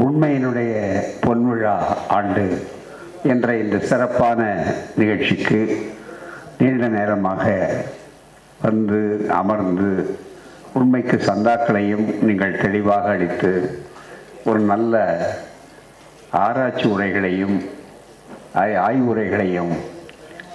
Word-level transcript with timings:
உண்மையினுடைய 0.00 0.74
பொன்விழா 1.20 1.74
ஆண்டு 2.08 2.44
என்ற 3.24 3.48
இந்த 3.56 3.76
சிறப்பான 3.80 4.40
நிகழ்ச்சிக்கு 4.96 5.60
நீண்ட 6.58 6.86
நேரமாக 6.88 7.44
வந்து 8.60 9.00
அமர்ந்து 9.34 9.90
உண்மைக்கு 10.72 11.16
சந்தாக்களையும் 11.26 12.06
நீங்கள் 12.20 12.60
தெளிவாக 12.60 13.08
அளித்து 13.08 13.52
ஒரு 14.44 14.60
நல்ல 14.64 14.94
ஆராய்ச்சி 16.38 16.86
உரைகளையும் 16.88 17.56
ஆய்வுரைகளையும் 18.82 19.72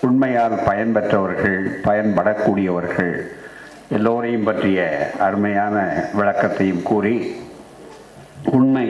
உண்மையால் 0.01 0.57
பயன்பெற்றவர்கள் 0.65 1.59
பயன்படக்கூடியவர்கள் 1.83 3.13
எல்லோரையும் 3.89 4.43
பற்றிய 4.43 4.79
அருமையான 5.19 5.75
விளக்கத்தையும் 6.13 6.83
கூறி 6.83 7.15
உண்மை 8.51 8.87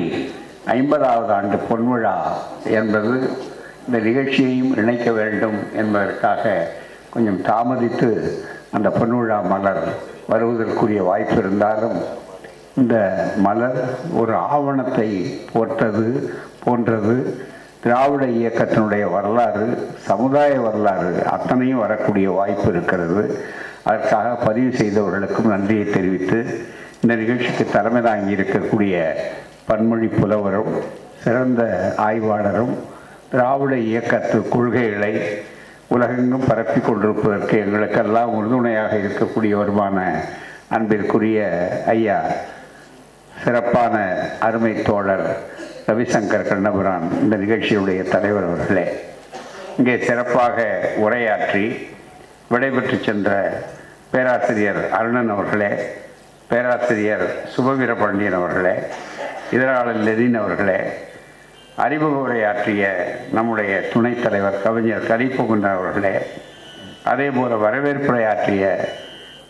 ஐம்பதாவது 0.76 1.32
ஆண்டு 1.38 1.58
பொன்விழா 1.70 2.16
என்பது 2.78 3.14
இந்த 3.86 3.98
நிகழ்ச்சியையும் 4.08 4.74
இணைக்க 4.76 5.12
வேண்டும் 5.20 5.60
என்பதற்காக 5.76 6.54
கொஞ்சம் 7.14 7.42
தாமதித்து 7.42 8.10
அந்த 8.72 8.90
பொன்விழா 9.00 9.38
மலர் 9.54 9.84
வருவதற்குரிய 10.32 11.04
வாய்ப்பு 11.04 11.38
இருந்தாலும் 11.44 11.98
இந்த 12.82 12.96
மலர் 13.46 13.80
ஒரு 14.14 14.34
ஆவணத்தை 14.36 15.08
போட்டது 15.54 16.08
போன்றது. 16.66 17.16
திராவிட 17.84 18.24
இயக்கத்தினுடைய 18.40 19.04
வரலாறு 19.12 19.66
சமுதாய 20.10 20.54
வரலாறு 20.66 21.12
அத்தனையும் 21.36 21.84
வரக்கூடிய 21.86 22.30
வாய்ப்பு 22.40 22.68
இருக்கிறது. 22.74 23.24
அதற்காக 23.90 24.30
பதிவு 24.46 24.72
செய்தவர்களுக்கும் 24.78 25.52
நன்றியை 25.54 25.86
தெரிவித்து 25.90 26.40
இந்த 27.02 27.14
நிகழ்ச்சிக்கு 27.22 27.66
தலைமை 27.72 28.02
தாங்கி 28.02 28.36
இருக்கக்கூடிய 28.38 28.96
பன்மொழி 29.70 30.08
புலவரும் 30.12 30.72
சிறந்த 31.24 31.62
ஆய்வாளரும் 32.06 32.74
திராவிட 33.30 33.76
இயக்கத்து 33.88 34.48
கொள்கைகளை 34.48 35.14
உலகெங்கும் 35.88 36.48
பரப்பி 36.48 36.80
கொண்டிருப்பதற்கு 36.80 37.56
எங்களுக்கெல்லாம் 37.60 38.36
உறுதுணையாக 38.36 38.94
இருக்கக்கூடியவருமான 38.98 39.98
அன்பிற்குரிய 40.70 41.40
ஐயா 41.88 42.18
சிறப்பான 43.38 43.96
அருமை 44.40 44.74
தோழர் 44.82 45.26
ரவிசங்கர் 45.88 46.50
கண்ணபுரான் 46.50 47.06
இந்த 47.22 47.36
நிகழ்ச்சியுடைய 47.38 48.02
தலைவர் 48.08 48.44
அவர்களே. 48.44 48.86
இங்கே 49.78 49.96
சிறப்பாக 50.00 50.58
உரையாற்றி 51.02 51.64
விடைபெற்று 52.50 52.98
சென்ற 53.00 53.30
பேராசிரியர் 54.12 54.82
அருணன் 54.92 55.30
அவர்களே 55.30 55.72
பேராசிரியர் 56.50 57.26
சுபவீர 57.54 57.94
பாண்டியன் 57.96 58.34
அவர்களே 58.34 58.76
இதழாளர் 59.52 60.02
லெனின் 60.04 60.40
அவர்களே 60.40 60.80
அறிமுக 61.78 62.16
உரையாற்றிய 62.22 62.84
நம்முடைய 63.32 63.74
துணைத் 63.92 64.24
தலைவர் 64.24 64.62
கவிஞர் 64.62 65.08
கலிப்புகுந்தன் 65.08 65.76
அவர்களே 65.76 66.14
அதேபோல் 67.04 67.56
வரவேற்புரையாற்றிய 67.58 68.64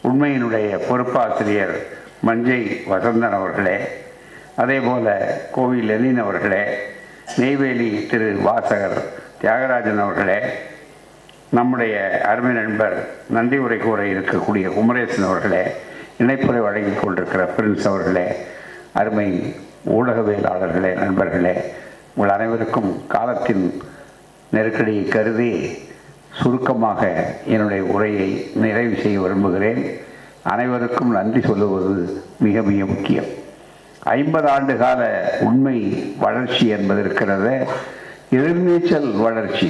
உண்மையினுடைய 0.03 0.69
பொறுப்பாசிரியர் 0.89 1.75
மஞ்சை 2.21 2.61
வசந்தன் 2.89 3.37
அவர்களே 3.37 3.77
அதேபோல் 4.55 5.09
கோவில் 5.51 5.89
லெனின் 5.91 6.21
அவர்களே 6.21 6.63
நெய்வேலி 7.37 7.89
திரு 8.07 8.27
வாசகர் 8.41 8.97
தியாகராஜன் 9.41 10.03
அவர்களே 10.03 10.39
நம்முடைய 11.49 11.95
அருமை 12.25 12.53
நண்பர் 12.53 12.95
நன்றி 13.29 13.57
உரை 13.57 13.77
கூற 13.77 14.01
இருக்கக்கூடிய 14.05 14.65
குமரேசன் 14.73 15.27
அவர்களே 15.27 15.63
இணைப்புரை 16.19 16.61
வழங்கி 16.61 16.95
கொண்டிருக்கிற 16.95 17.43
பிரின்ஸ் 17.55 17.87
அவர்களே 17.87 18.27
அருமை 18.93 19.27
ஊடகவியலாளர்களே 19.89 20.91
நண்பர்களே 20.93 21.53
உங்கள் 22.15 22.35
அனைவருக்கும் 22.35 23.07
காலத்தின் 23.07 23.81
நெருக்கடியை 24.51 25.03
கருதி 25.05 25.77
சுருக்கமாக 26.33 27.01
என்னுடைய 27.45 27.83
உரையை 27.83 28.51
நிறைவு 28.55 28.95
செய்ய 29.01 29.19
விரும்புகிறேன். 29.19 29.81
அனைவருக்கும் 30.41 31.11
நன்றி 31.11 31.41
சொல்லுவது 31.41 32.21
மிக 32.39 32.61
மிக 32.61 32.85
முக்கியம். 32.85 33.29
ஐம்பது 34.03 34.49
ஆண்டு 34.49 34.77
கால 34.77 35.01
உண்மை 35.41 35.77
வளர்ச்சி 36.19 36.67
என்பது 36.67 36.99
இருக்கிறது 37.05 37.67
எதிர்நீச்சல் 38.31 39.21
வளர்ச்சி. 39.21 39.69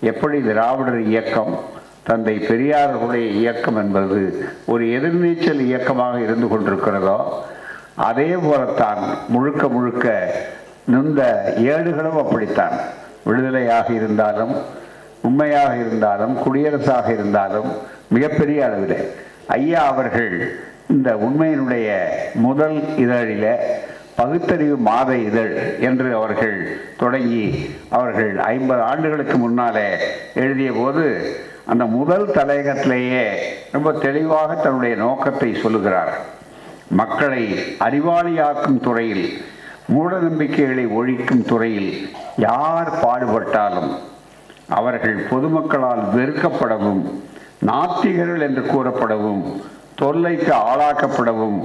எப்படி 0.00 0.40
திராவிடர் 0.40 1.02
இயக்கம் 1.02 1.58
தந்தை 2.02 2.38
பெரியார்களுடைய 2.38 3.30
இயக்கம் 3.30 3.76
என்பது 3.76 4.46
ஒரு 4.64 4.84
எதிர்நீச்சல் 4.84 5.60
இயக்கமாக 5.60 6.20
இருந்து 6.20 6.46
கொண்டிருக்கிறதோ 6.46 7.18
அதே 7.94 8.34
போலத்தான் 8.42 8.98
முழுக்க 9.28 9.68
முழுக்க 9.68 10.34
நின்ற 10.86 11.20
ஏடுகளும் 11.56 12.18
அப்படித்தான். 12.18 12.72
விடுதலையாக 13.26 13.90
இருந்தாலும் 13.90 14.54
உண்மையாக 15.22 15.76
இருந்தாலும் 15.76 16.36
குடியரசாக 16.36 17.12
இருந்தாலும் 17.12 17.72
மிகப்பெரிய 18.08 18.64
அளவில். 18.66 19.12
ஐயா 19.46 19.82
அவர்கள் 19.86 20.58
இந்த 20.88 21.14
உண்மையினுடைய 21.14 21.88
முதல் 22.34 22.76
இதழில 22.76 23.56
பகுத்தறிவு 24.16 24.76
மாத 24.76 25.16
இதழ் 25.16 25.78
என்று 25.80 26.14
அவர்கள் 26.14 26.78
தொடங்கி 26.98 27.70
அவர்கள் 27.88 28.38
ஐம்பது 28.38 28.82
ஆண்டுகளுக்கு 28.82 29.36
முன்னாலே 29.36 29.88
எழுதிய 30.34 30.72
போது 30.72 31.36
அந்த 31.66 31.84
முதல் 31.84 32.26
தலையகத்திலேயே 32.26 33.24
ரொம்ப 33.72 33.92
தெளிவாக 33.92 34.54
தன்னுடைய 34.54 34.96
நோக்கத்தை 34.96 35.54
சொல்லுகிறார். 35.54 36.33
மக்களை 36.90 37.44
அறிவாளியாக்கும் 37.78 38.80
துறையில் 38.80 39.42
மூட 39.86 40.18
நம்பிக்கைகளை 40.18 40.86
ஒழிக்கும் 40.86 41.44
துறையில் 41.44 42.08
யார் 42.36 42.90
பாடுபட்டாலும் 42.90 43.92
அவர்கள் 44.68 45.26
பொதுமக்களால் 45.30 46.02
வெறுக்கப்படவும் 46.14 47.02
நாத்திகர்கள் 47.60 48.40
என்று 48.40 48.62
கூறப்படவும் 48.62 49.42
தொல்லைக்கு 49.94 50.52
ஆளாக்கப்படவும் 50.52 51.58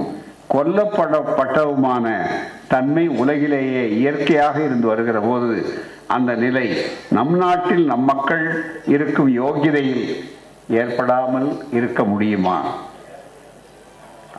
கொல்லப்படப்பட்டவுமான 0.48 2.06
தன்மை 2.68 3.08
உலகிலேயே 3.08 3.90
இயற்கையாக 3.90 4.62
இருந்து 4.62 4.86
வருகிற 4.86 5.20
போது 5.20 5.76
அந்த 6.06 6.34
நிலை 6.34 6.66
நம் 7.10 7.36
நாட்டில் 7.36 7.84
நம் 7.86 8.04
மக்கள் 8.04 8.64
இருக்கும் 8.86 9.28
யோகிதையில் 9.28 10.24
ஏற்படாமல் 10.68 11.62
இருக்க 11.70 12.04
முடியுமா? 12.04 12.74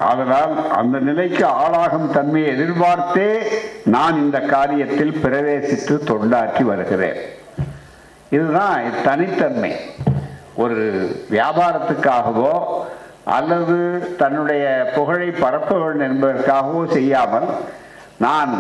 ஆதலால் 0.01 0.71
அந்த 0.71 0.99
நிலைக்கு 0.99 1.45
ஆளாகும் 1.45 2.11
தன்மையை 2.11 2.51
எதிர்பார்த்தே 2.51 3.29
நான் 3.85 4.21
இந்த 4.23 4.37
காரியத்தில் 4.39 5.13
பிரவேசித்து 5.23 5.95
தொண்டாற்றி 6.05 6.63
வருகிறேன். 6.63 7.19
இதுதான் 8.29 8.81
தனித்தன்மை. 9.03 9.75
ஒரு 10.55 10.77
வியாபாரத்துக்காகவோ 11.31 12.55
அல்லது 13.23 13.77
தன்னுடைய 14.17 14.91
புகழை 14.95 15.29
பரப்ப 15.31 15.77
வேண்டும் 15.77 16.07
என்பதற்காகவோ 16.07 16.91
செய்யாமல் 16.91 17.47
நான் 18.17 18.53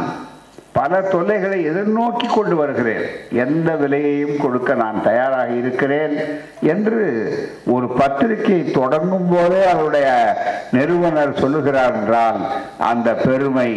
பல 0.73 1.01
தொல்லைகளை 1.01 1.57
எதிர்நோக்கி 1.69 2.27
கொண்டு 2.33 2.55
வருகிறேன். 2.55 3.03
எந்த 3.31 3.69
விலையையும் 3.73 4.37
கொடுக்க 4.37 4.73
நான் 4.73 5.03
தயாராக 5.03 5.49
இருக்கிறேன் 5.51 6.13
என்று 6.61 7.01
ஒரு 7.65 7.87
பத்திரிகை 7.87 8.71
தொடங்கும் 8.71 9.29
போதே 9.31 9.61
அவருடைய 9.65 10.07
நிறுவனர் 10.71 11.39
சொல்லுகிறார் 11.39 11.93
என்றால் 11.93 12.39
அந்த 12.77 13.13
பெருமை 13.13 13.69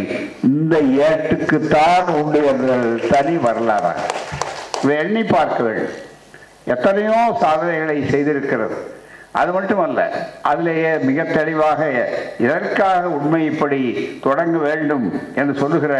இந்த 0.42 0.76
ஏட்டுக்குத்தான் 1.08 2.08
உண்டு 2.22 2.46
என்ற 2.46 2.74
தனி 3.10 3.36
வரலாறாக. 3.36 4.00
இதை 4.82 4.96
எண்ணி 4.96 5.22
பார்க்க 5.22 5.62
வேண்டும். 5.62 5.94
எத்தனையோ 6.64 7.36
சாதனைகளை 7.40 7.96
செய்திருக்கிறது. 8.02 8.78
அது 9.40 9.50
மட்டுமல்ல 9.52 10.00
அதிலேயே 10.50 10.90
மிக 11.08 11.22
தெளிவாக 11.22 11.80
இதற்காக 12.44 13.08
உண்மை 13.16 13.40
இப்படி 13.44 13.80
தொடங்க 14.26 14.58
வேண்டும் 14.58 15.06
என்று 15.34 15.54
சொல்லுகிற 15.62 15.94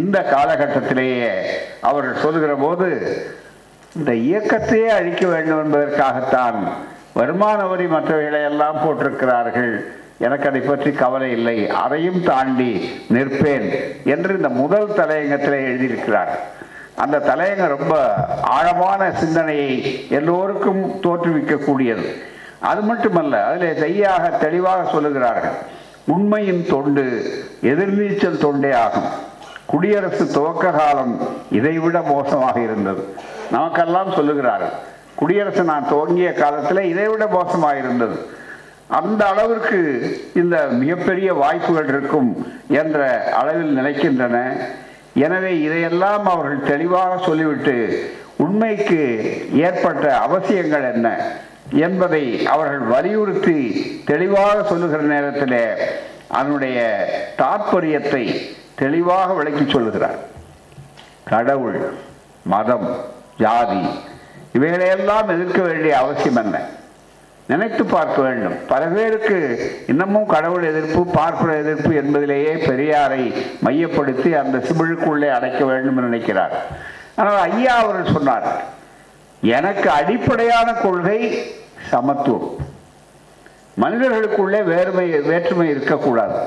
இந்த 0.00 0.18
காலகட்டத்திலேயே 0.34 1.32
அவர்கள் 1.80 2.22
சொல்லுகிற 2.24 2.54
போது 2.54 2.88
இந்த 3.98 4.12
இயக்கத்தையே 4.28 4.88
அழிக்க 4.98 5.26
வேண்டும் 5.26 5.62
என்பதற்காகத்தான் 5.64 6.58
வருமான 7.12 7.60
வரி 7.66 7.86
மற்றவைகளை 7.86 8.40
எல்லாம் 8.50 8.80
போட்டிருக்கிறார்கள். 8.82 9.72
எனக்கு 10.26 10.48
அதை 10.48 10.60
பற்றி 10.60 10.90
கவலை 10.92 11.30
இல்லை. 11.30 11.56
அதையும் 11.84 12.20
தாண்டி 12.22 12.72
நிற்பேன் 13.14 13.68
என்று 14.14 14.32
இந்த 14.36 14.48
முதல் 14.62 14.96
தலையங்கத்திலே 14.96 15.60
எழுதியிருக்கிறார். 15.68 16.32
அந்த 16.96 17.22
தலையங்கம் 17.28 17.74
ரொம்ப 17.76 17.94
ஆழமான 18.56 19.10
சிந்தனையை 19.20 19.70
எல்லோருக்கும் 20.18 20.82
தோற்றுவிக்கக்கூடியது. 21.06 22.06
அது 22.68 22.80
மட்டுமல்ல 22.80 23.34
அதில் 23.48 23.80
சரியாக 23.82 24.24
தெளிவாக 24.44 24.80
சொல்லுகிறார்கள். 24.94 25.56
உண்மையின் 26.14 26.66
தொண்டு 26.66 27.04
எதிர்நீச்சல் 27.72 28.42
தொண்டே 28.44 28.72
ஆகும். 28.72 29.10
குடியரசு 29.66 30.24
துவக்க 30.26 30.70
காலம் 30.70 31.14
இதைவிட 31.58 31.98
மோசமாக 32.00 32.60
இருந்தது. 32.60 33.02
நமக்கெல்லாம் 33.50 34.10
சொல்லுகிறார்கள் 34.18 34.76
குடியரசு 35.20 35.62
நான் 35.70 35.88
துவங்கிய 35.88 36.32
காலத்தில் 36.32 36.82
இதைவிட 36.92 37.26
மோசமாக 37.26 37.76
இருந்தது. 37.76 38.16
அந்த 38.98 39.22
அளவிற்கு 39.32 39.80
இந்த 40.40 40.56
மிகப்பெரிய 40.80 41.34
வாய்ப்புகள் 41.34 41.88
இருக்கும் 41.88 42.30
என்ற 42.68 42.98
அளவில் 43.40 43.76
நினைக்கின்றன 43.78 44.38
எனவே 45.14 45.52
இதையெல்லாம் 45.60 46.26
அவர்கள் 46.26 46.68
தெளிவாக 46.72 47.12
சொல்லிவிட்டு 47.26 47.76
உண்மைக்கு 48.36 49.00
ஏற்பட்ட 49.66 50.04
அவசியங்கள் 50.18 50.86
என்ன? 50.92 51.08
என்பதை 51.70 52.46
அவர்கள் 52.46 52.78
வலியுறுத்தி 52.78 53.58
தெளிவாக 54.04 54.62
சொல்லுகிற 54.62 55.02
நேரத்தில் 55.02 55.88
அதனுடைய 56.28 56.78
தாற்பயத்தை 57.38 58.40
தெளிவாக 58.74 59.32
விளக்கி 59.32 59.70
சொல்லுகிறார். 59.70 60.18
கடவுள் 61.24 61.92
மதம் 62.42 62.96
ஜாதி 63.38 63.88
இவைகளையெல்லாம் 64.52 65.28
எதிர்க்க 65.28 65.62
வேண்டிய 65.62 65.98
அவசியம் 65.98 66.36
என்ன? 66.36 66.60
நினைத்து 67.46 67.84
பார்க்க 67.84 68.22
வேண்டும். 68.22 68.66
பல 68.66 68.84
பேருக்கு 68.84 69.38
இன்னமும் 69.86 70.26
கடவுள் 70.26 70.62
எதிர்ப்பு 70.62 71.06
பார்ப்பன 71.06 71.54
எதிர்ப்பு 71.54 71.94
என்பதிலேயே 71.94 72.52
பெரியாரை 72.52 73.34
மையப்படுத்தி 73.60 74.34
அந்த 74.34 74.58
சிமிழுக்குள்ளே 74.58 75.30
அடைக்க 75.30 75.64
வேண்டும் 75.64 75.96
என்று 75.96 76.08
நினைக்கிறார். 76.08 76.52
ஆனால் 77.16 77.50
ஐயா 77.50 77.76
அவர்கள் 77.76 78.12
சொன்னார் 78.12 78.62
எனக்கு 79.40 79.90
அடிப்படையான 79.90 80.72
கொள்கை 80.72 81.46
சமத்துவம். 81.90 82.56
மனிதர்களுக்குள்ளே 83.74 84.62
வேறுமை 84.62 85.06
வேற்றுமை 85.20 85.68
இருக்கக்கூடாது. 85.68 86.38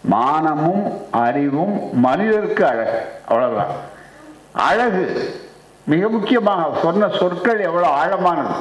மானமும் 0.00 0.84
அறிவும் 1.10 1.98
மனிதருக்கு 1.98 2.66
அழகு. 2.66 2.98
அவ்வளவுதான். 3.28 3.74
அழகு 4.52 5.04
மிக 5.84 6.08
முக்கியமாக 6.08 6.78
சொன்ன 6.82 7.08
சொற்கள் 7.08 7.60
எவ்வளோ 7.60 7.88
ஆழமானது. 8.04 8.54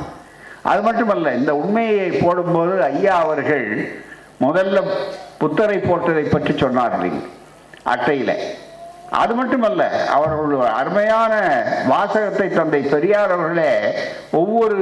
அது 0.62 0.82
மட்டுமல்ல 0.82 1.34
இந்த 1.34 1.56
உண்மையை 1.56 2.10
போடும்போது 2.10 2.84
ஐயா 2.84 3.16
அவர்கள் 3.24 3.68
முதல்ல 4.42 4.82
புத்தரை 5.38 5.78
போட்டதை 5.78 6.30
பற்றி 6.30 6.54
சொன்னார்கள் 6.54 7.14
அட்டையில் 7.84 8.32
அட்டையில. 8.32 8.32
அது 9.10 9.34
மட்டுமல்ல 9.34 10.08
அவர்கள் 10.08 10.68
அருமையான 10.68 11.34
வாசகத்தை 11.88 12.50
தந்தை 12.50 12.82
பெரியார் 12.82 13.32
அவர்களே 13.32 13.92
ஒவ்வொரு 14.32 14.78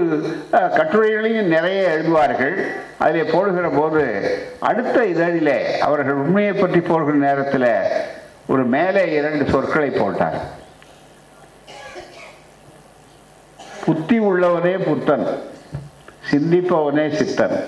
கட்டுரைகளையும் 0.52 1.52
நிறைய 1.56 1.90
எழுதுவார்கள். 1.90 2.56
அதிலே 2.98 3.32
போடுகிற 3.32 3.70
போது 3.70 4.04
அடுத்த 4.60 5.02
இதழிலே 5.02 5.78
அவர்கள் 5.78 6.14
உண்மையை 6.14 6.54
பற்றி 6.54 6.80
போடுகிற 6.80 7.18
நேரத்தில் 7.18 7.70
ஒரு 8.48 8.66
மேலே 8.66 9.12
இரண்டு 9.12 9.50
சொற்களை 9.50 9.90
போட்டார். 9.90 10.40
புத்தி 13.86 14.20
உள்ளவனே 14.20 14.78
புத்தன் 14.78 15.28
சிந்திப்பவனே 16.32 17.06
சித்தன். 17.20 17.64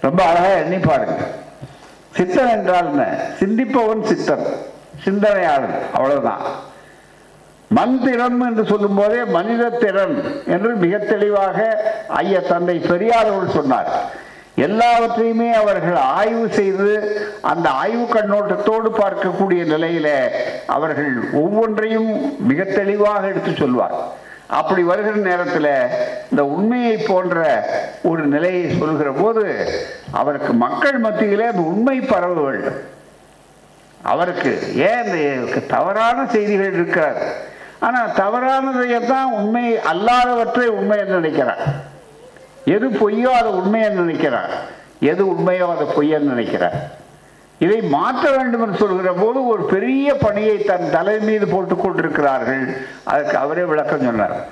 ரொம்ப 0.00 0.24
அழகாக 0.24 0.54
எண்ணி 0.54 0.78
பாருங்க. 0.78 1.20
சித்தன் 2.18 2.50
என்றால் 2.50 2.86
என்ன? 2.86 3.04
சிந்திப்பவன் 3.40 4.06
சித்தன். 4.10 4.46
சிந்தனையாளன் 5.04 5.76
அவ்வளவுதான். 5.96 6.42
மந்திரம் 7.78 8.40
என்று 8.46 8.62
சொல்லும் 8.70 8.96
போதே 8.98 9.20
மனித 9.36 9.64
திறன் 9.82 10.16
என்று 10.54 10.70
மிக 10.84 10.98
தெளிவாக 10.98 11.58
ஐய 12.22 12.40
தந்தை 12.40 12.76
பெரியார் 12.90 13.30
அவர்கள் 13.32 13.58
சொன்னார். 13.58 13.90
எல்லாவற்றையுமே 14.66 15.50
அவர்கள் 15.52 15.96
ஆய்வு 15.96 16.46
செய்து 16.58 16.88
அந்த 17.50 17.66
ஆய்வு 17.82 18.06
கண்ணோட்டத்தோடு 18.14 18.88
பார்க்கக்கூடிய 18.98 19.62
நிலையில 19.74 20.08
அவர்கள் 20.76 21.12
ஒவ்வொன்றையும் 21.42 22.10
மிக 22.50 22.64
தெளிவாக 22.64 23.22
எடுத்து 23.26 23.52
சொல்வார். 23.62 23.96
அப்படி 24.60 24.82
வருகிற 24.82 25.16
நேரத்தில் 25.28 25.72
இந்த 26.30 26.42
உண்மையை 26.44 26.96
போன்ற 26.96 27.42
ஒரு 28.10 28.22
நிலையை 28.34 28.64
சொல்கிற 28.78 29.10
போது 29.10 29.44
அவருக்கு 30.20 30.52
மக்கள் 30.64 30.98
மத்தியிலே 30.98 31.46
அந்த 31.52 31.62
உண்மை 31.72 32.00
பரவ 32.00 32.34
வேண்டும் 32.40 32.80
அவருக்கு 34.02 34.74
ஏன் 34.74 35.10
இந்த 35.44 35.60
தவறான 35.60 36.26
செய்திகள் 36.26 36.72
இருக்கிறார்? 36.72 37.18
ஆனால் 37.78 38.10
தவறானதையத்தான் 38.10 39.30
உண்மை 39.32 39.76
அல்லாதவற்றை 39.76 40.66
உண்மை 40.66 40.98
என்று 40.98 41.20
நினைக்கிறார். 41.20 41.62
எது 42.64 42.88
பொய்யோ 42.88 43.30
அதை 43.40 43.52
உண்மை 43.52 43.80
என்று 43.80 44.02
நினைக்கிறார். 44.02 44.50
எது 45.00 45.24
உண்மையோ 45.26 45.66
அதை 45.74 45.86
பொய்யன்னு 45.86 46.32
நினைக்கிறார். 46.34 46.98
இதை 47.58 47.82
மாற்ற 47.82 48.30
வேண்டும் 48.36 48.62
என்று 48.62 48.76
சொல்கிற 48.76 49.12
போது 49.12 49.46
ஒரு 49.46 49.62
பெரிய 49.62 50.14
பணியை 50.14 50.56
தன் 50.58 50.90
தலை 50.90 51.18
மீது 51.18 51.46
போட்டுக் 51.46 51.82
கொண்டிருக்கிறார்கள். 51.82 52.76
அதற்கு 53.04 53.36
அவரே 53.36 53.62
விளக்கம் 53.62 54.00
சொன்னார். 54.00 54.46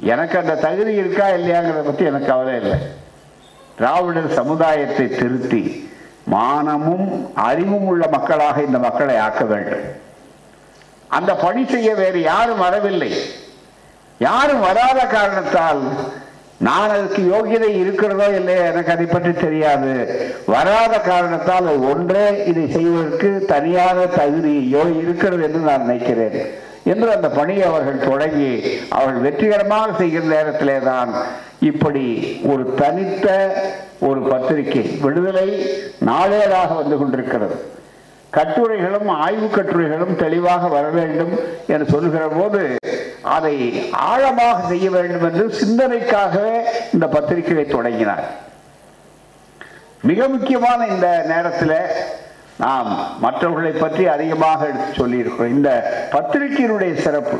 எனக்கு 0.00 0.38
அந்த 0.38 0.54
தகுதி 0.54 0.94
இருக்கா 0.94 1.26
இல்லையாங்கிறத 1.28 1.84
பற்றி 1.84 2.04
எனக்கு 2.04 2.26
கவலை 2.26 2.60
இல்லை. 2.60 2.78
திராவிடர் 3.76 4.30
சமுதாயத்தை 4.30 5.08
திருத்தி 5.08 5.90
மானமும் 6.34 7.06
அறிவும் 7.48 7.86
உள்ள 7.92 8.04
மக்களாக 8.14 8.56
இந்த 8.68 8.78
மக்களை 8.86 9.16
ஆக்க 9.26 9.42
வேண்டும். 9.52 9.84
அந்த 11.16 11.30
பணி 11.44 11.62
செய்ய 11.74 11.90
வேறு 12.00 12.20
யாரும் 12.32 12.64
வரவில்லை. 12.66 13.12
யாரும் 14.26 14.64
வராத 14.68 15.00
காரணத்தால் 15.16 15.82
நான் 16.66 16.92
அதுக்கு 16.94 17.20
யோகியதை 17.32 17.68
இருக்கிறதோ 17.80 18.26
இல்லையோ 18.38 18.62
எனக்கு 18.70 18.90
அதை 18.94 19.06
பற்றி 19.10 19.32
தெரியாது. 19.32 19.92
வராத 20.54 20.94
காரணத்தால் 21.10 21.68
அது 21.72 21.82
ஒன்றே 21.92 22.24
இதை 22.50 22.64
செய்வதற்கு 22.76 23.30
தனியான 23.52 24.06
தகுதியோ 24.16 24.82
இருக்கிறது 25.02 25.44
என்று 25.48 25.60
நான் 25.68 25.86
நினைக்கிறேன். 25.86 26.38
என்று 26.92 27.08
அந்த 27.16 27.28
பணியை 27.38 27.64
அவர்கள் 27.70 28.06
தொடங்கி 28.10 28.52
அவர்கள் 28.96 29.24
வெற்றிகரமாக 29.26 29.96
செய்கிற 30.00 30.24
நேரத்திலே 30.34 30.76
தான் 30.90 31.10
இப்படி 31.70 32.04
ஒரு 32.50 32.64
தனித்த 32.80 33.26
ஒரு 34.08 34.20
பத்திரிகை 34.30 34.84
விடுதலை 35.04 35.48
நாளேடாக 36.08 36.70
வந்து 36.80 36.96
கொண்டிருக்கிறது. 36.98 37.56
கட்டுரைகளும் 38.36 39.08
ஆய்வு 39.24 39.48
கட்டுரைகளும் 39.56 40.14
தெளிவாக 40.22 40.68
வர 40.74 40.86
வேண்டும் 40.98 41.32
என்று 41.74 41.86
சொல்கிற 41.94 42.24
போது 42.36 42.60
அதை 43.36 43.54
ஆழமாக 44.10 44.58
செய்ய 44.72 44.88
வேண்டும் 44.96 45.24
என்று 45.28 45.44
சிந்தனைக்காகவே 45.60 46.56
இந்த 46.94 47.06
பத்திரிகையை 47.14 47.64
தொடங்கினார். 47.74 48.24
மிக 50.10 50.28
முக்கியமான 50.34 50.80
இந்த 50.94 51.08
நேரத்தில் 51.32 51.76
நாம் 52.64 52.90
மற்றவர்களை 53.24 53.72
பற்றி 53.72 54.04
அதிகமாக 54.16 54.60
எடுத்து 54.70 54.92
சொல்லியிருக்கிறோம். 55.00 55.54
இந்த 55.56 55.70
பத்திரிகையினுடைய 56.14 56.92
சிறப்பு 57.04 57.38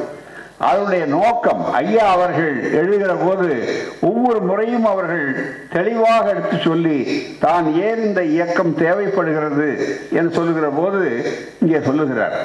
அதனுடைய 0.68 1.02
நோக்கம் 1.16 1.60
ஐயா 1.80 2.04
அவர்கள் 2.14 2.54
எழுதுகிற 2.78 3.12
போது 3.24 3.48
ஒவ்வொரு 4.08 4.40
முறையும் 4.48 4.86
அவர்கள் 4.92 5.26
தெளிவாக 5.74 6.24
எடுத்து 6.32 6.56
சொல்லி 6.68 6.96
தான் 7.44 7.66
ஏன் 7.88 8.02
இந்த 8.06 8.22
இயக்கம் 8.34 8.72
தேவைப்படுகிறது 8.82 9.68
என்று 10.18 10.32
சொல்லுகிற 10.38 10.68
போது 10.78 11.02
இங்கே 11.62 11.80
சொல்லுகிறார். 11.88 12.36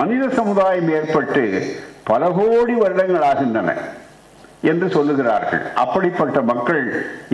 மனித 0.00 0.24
சமுதாயம் 0.40 0.90
ஏற்பட்டு 0.98 1.44
பல 2.10 2.30
கோடி 2.38 2.74
வருடங்கள் 2.82 3.26
ஆகின்றன 3.30 3.70
என்று 4.70 4.86
சொல்லுகிறார்கள். 4.96 5.62
அப்படிப்பட்ட 5.84 6.40
மக்கள் 6.52 6.82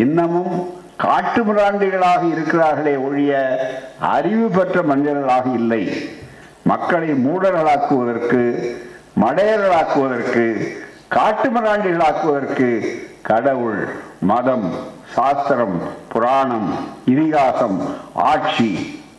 இன்னமும் 0.05 0.55
காட்டு 1.03 1.41
மிராண்டிகளாக 1.45 2.23
இருக்கிறார்களே 2.35 2.95
ஒழிய 3.07 3.33
அறிவு 4.15 4.47
பெற்ற 4.49 4.83
மனிதர்களாக 4.83 5.47
இல்லை. 5.61 5.83
மக்களை 6.71 7.11
மூடர்களாக்குவதற்கு 7.27 8.43
மடையர்களாக்குவதற்கு 9.23 10.45
காட்டு 11.09 11.49
மிராண்டிகளாக்குவதற்கு 11.49 12.69
கடவுள் 13.23 13.81
மதம் 14.31 14.69
சாஸ்திரம் 15.15 15.79
புராணம் 16.13 16.71
இதிகாசம் 17.05 17.79
ஆட்சி 18.31 18.71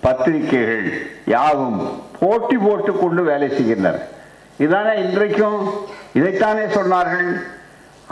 பத்திரிகைகள் 0.01 0.88
யாவும் 1.25 1.79
போட்டி 2.19 2.57
போட்டு 2.57 2.91
கொண்டு 2.93 3.24
வேலை 3.24 3.50
செய்கின்றனர் 3.50 4.01
இதானே 4.65 4.93
இன்றைக்கும் 5.05 5.62
இதைத்தானே 6.19 6.65
சொன்னார்கள். 6.77 7.31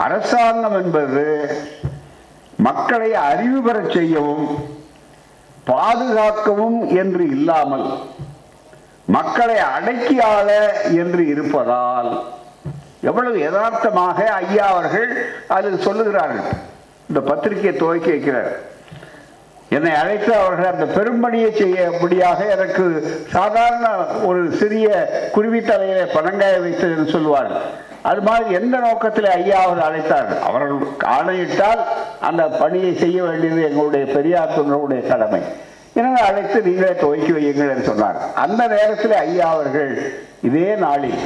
அரசாங்கம் 0.04 0.76
என்பது 0.82 1.22
மக்களை 2.66 3.10
அறிவு 3.28 3.58
பெறச் 3.62 3.94
செய்யவும் 3.96 4.46
பாதுகாக்கவும் 5.70 6.80
என்று 7.00 7.24
இல்லாமல் 7.36 7.86
மக்களை 9.16 9.58
அடக்கி 9.74 10.16
ஆள 10.32 10.48
என்று 11.02 11.22
இருப்பதால் 11.32 12.10
எவ்வளவு 13.08 13.36
யதார்த்தமாக 13.38 14.18
ஐயா 14.40 14.66
அவர்கள் 14.72 15.10
அதில் 15.56 15.84
சொல்லுகிறார்கள். 15.86 16.48
இந்த 17.08 17.20
பத்திரிகையை 17.28 17.74
துவக்கி 17.76 18.10
வைக்கிறார். 18.10 18.50
என்னை 19.76 19.92
அழைத்து 20.00 20.32
அவர்கள் 20.34 20.72
அந்த 20.72 20.86
பெரும்பணியை 20.96 21.50
செய்யபடியாக 21.60 22.40
எனக்கு 22.54 22.84
சாதாரண 23.36 23.86
ஒரு 24.28 24.42
சிறிய 24.60 24.88
குருவி 25.34 25.60
தலையில 25.60 26.00
பனங்காய 26.16 26.60
வைத்தது 26.64 26.94
என்று 26.96 27.14
சொல்லுவார்கள். 27.16 27.64
அது 28.02 28.20
மாதிரி 28.20 28.54
எந்த 28.54 28.78
நோக்கத்தில் 28.78 29.28
ஐயா 29.30 29.60
அழைத்தார்? 29.86 30.28
அவர்கள் 30.42 30.78
ஆணையிட்டால் 31.16 31.82
அந்த 32.20 32.48
பணியை 32.48 32.96
செய்ய 32.96 33.22
வேண்டியது 33.22 33.62
எங்களுடைய 33.62 34.04
பெரியார் 34.16 34.56
தொண்டருடைய 34.56 35.08
கடமை. 35.08 35.42
எனவே 35.94 36.20
அழைத்து 36.20 36.62
நீங்களே 36.62 36.94
துவக்கி 36.94 37.32
வையுங்கள் 37.32 37.70
என்று 37.70 37.84
சொன்னார். 37.84 38.18
அந்த 38.34 38.66
நேரத்தில் 38.66 39.10
ஐயா 39.10 39.50
அவர்கள் 39.50 39.92
இதே 40.42 40.76
நாளில் 40.76 41.18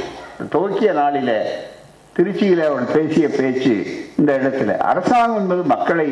துவக்கிய 0.49 0.91
நாளிலே 0.93 1.39
திருச்சியில் 2.17 2.65
அவர் 2.65 2.91
பேசிய 2.95 3.29
பேச்சு 3.29 3.75
இந்த 4.17 4.31
இடத்துல. 4.39 4.77
அரசாங்கம் 4.77 5.37
என்பது 5.37 5.63
மக்களை 5.63 6.07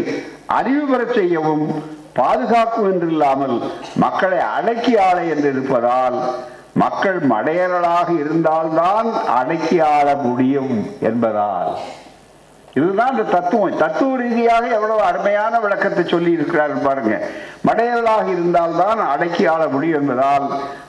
அறிவு 0.45 0.85
பெறச் 0.91 1.13
செய்யவும் 1.13 1.65
பாதுகாக்கும் 2.13 2.91
என்று 2.91 3.07
இல்லாமல் 3.07 3.61
மக்களை 3.95 4.37
அடக்கி 4.37 4.97
ஆலை 4.97 5.29
என்று 5.29 5.49
இருப்பதால் 5.49 6.17
மக்கள் 6.73 7.19
மடையர்களாக 7.19 8.19
இருந்தால்தான் 8.19 9.27
அடக்கி 9.27 9.79
ஆள 9.79 10.15
முடியும் 10.15 10.87
என்பதால். 11.01 11.77
இதுதான் 12.73 13.11
இந்த 13.11 13.23
தத்துவம். 13.23 13.77
தத்துவ 13.77 14.17
ரீதியாக 14.17 14.67
எவ்வளவு 14.67 15.01
அருமையான 15.01 15.59
விளக்கத்தை 15.59 16.03
சொல்லி 16.07 16.31
இருக்கிறார் 16.31 16.81
பாருங்க. 16.81 17.27
மடையர்களாக 17.67 18.27
இருந்தால்தான் 18.27 19.07
அடக்கி 19.07 19.47
ஆள 19.47 19.67
முடியும் 19.67 19.99
என்பதால் 20.01 20.43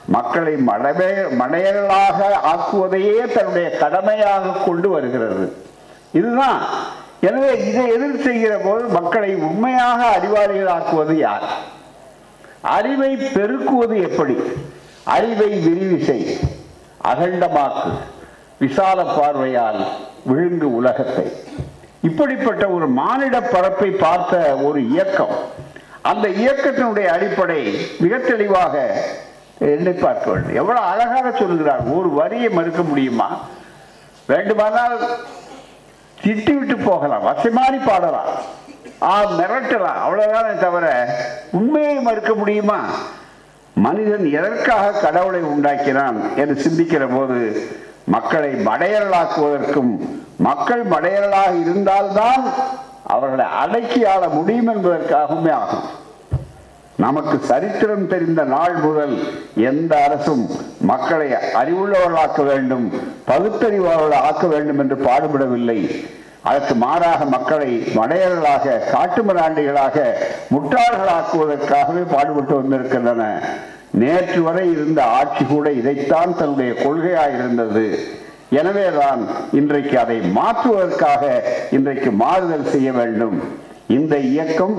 மக்களை 0.05 0.53
மடவே 0.53 1.11
மடையர்களாக 1.39 2.19
ஆக்குவதையே 2.43 3.33
தன்னுடைய 3.33 3.69
கடமையாக 3.69 4.49
கொண்டு 4.65 4.89
வருகிறது. 4.89 5.57
இதுதான். 6.11 6.61
எனவே 7.19 7.67
இதை 7.67 7.87
எதிர் 7.87 8.21
செய்கிற 8.21 8.57
போது 8.57 8.87
மக்களை 8.87 9.35
உண்மையாக 9.35 10.05
அறிவாளிகள் 10.05 10.73
ஆக்குவது 10.73 11.13
யார்? 11.13 11.43
அறிவை 12.61 13.15
பெருக்குவது 13.15 14.01
எப்படி? 14.01 14.35
அறிவை 15.03 15.47
விரிவு 15.47 16.03
செய். 16.05 16.39
அகண்டமாக்கு. 17.03 17.91
விசால 18.59 19.03
பார்வையால் 19.03 19.85
விழுங்கு 20.25 20.75
உலகத்தை. 20.75 21.31
இப்படிப்பட்ட 22.01 22.67
ஒரு 22.67 22.87
மானிட 22.87 23.41
பரப்பை 23.41 23.89
பார்த்த 23.89 24.37
ஒரு 24.55 24.89
இயக்கம். 24.89 25.35
அந்த 26.01 26.27
இயக்கத்தினுடைய 26.27 27.05
அடிப்படை 27.05 27.87
மிக 27.99 28.17
தெளிவாக 28.17 29.03
எண்ணி 29.59 29.91
பார்க்க 29.91 30.31
வேண்டும். 30.31 30.55
எவ்வளவு 30.55 30.85
அழகாக 30.85 31.31
சொல்கிறார். 31.31 31.81
ஒரு 31.81 32.09
வரியை 32.09 32.49
மறுக்க 32.49 32.81
முடியுமா? 32.81 33.39
வேண்டுமானால் 34.25 34.99
திட்டிவிட்டு 36.23 36.85
போகலாம். 36.85 37.25
வசமானி 37.25 37.85
பாடலாம். 37.85 38.27
ஆ 39.01 39.25
மிரட்டலாம். 39.25 40.01
அவ்வளவுதானே 40.07 40.57
தவிர 40.57 41.15
உண்மையை 41.51 41.93
மறுக்க 41.93 42.33
முடியுமா? 42.33 42.79
மனிதன் 43.75 44.31
எதற்காக 44.31 44.99
கடவுளை 44.99 45.41
உண்டாக்கினான் 45.41 46.35
என்று 46.35 46.61
சிந்திக்கிற 46.61 47.17
போது 47.17 47.67
மக்களை 48.05 48.53
மடையர்களாக்குவதற்கும் 48.53 49.99
மக்கள் 50.37 50.83
மடையர்களாக 50.85 51.61
இருந்தால்தான் 51.61 52.43
அவர்களை 53.03 53.45
அடக்கி 53.45 54.05
ஆள 54.05 54.27
முடியும் 54.27 54.69
என்பதற்காகவுமே 54.75 55.51
ஆகும். 55.51 55.83
நமக்கு 56.97 57.37
சரித்திரம் 57.37 58.07
தெரிந்த 58.07 58.43
நாள் 58.43 58.73
முதல் 58.73 59.23
எந்த 59.55 60.03
அரசும் 60.03 60.49
மக்களை 60.81 61.31
அறிவுள்ளவர்களாக்க 61.31 62.43
வேண்டும் 62.43 62.91
பகுத்தறிவாளர்கள் 63.27 64.13
ஆக்க 64.13 64.47
வேண்டும் 64.47 64.79
என்று 64.79 64.95
பாடுபடவில்லை. 64.95 66.05
அதற்கு 66.43 66.75
மாறாக 66.75 67.25
மக்களை 67.25 67.71
மடையர்களாக 67.95 68.79
காட்டுமிராண்டிகளாக 68.93 69.97
முட்டாள்களாக்குவதற்காகவே 70.53 72.03
பாடுபட்டு 72.11 72.55
வந்திருக்கின்றன. 72.55 73.23
நேற்று 73.91 74.41
வரை 74.41 74.71
இருந்த 74.71 75.03
ஆட்சி 75.03 75.43
கூட 75.45 75.71
இதைத்தான் 75.71 76.37
தன்னுடைய 76.37 76.73
கொள்கையாக 76.73 77.33
இருந்தது 77.33 77.85
எனவேதான் 78.49 79.21
இன்றைக்கு 79.51 79.99
அதை 79.99 80.17
மாற்றுவதற்காக 80.19 81.43
இன்றைக்கு 81.71 82.11
மாறுதல் 82.11 82.71
செய்ய 82.73 82.91
வேண்டும். 82.91 83.37
இந்த 83.87 84.17
இயக்கம் 84.17 84.75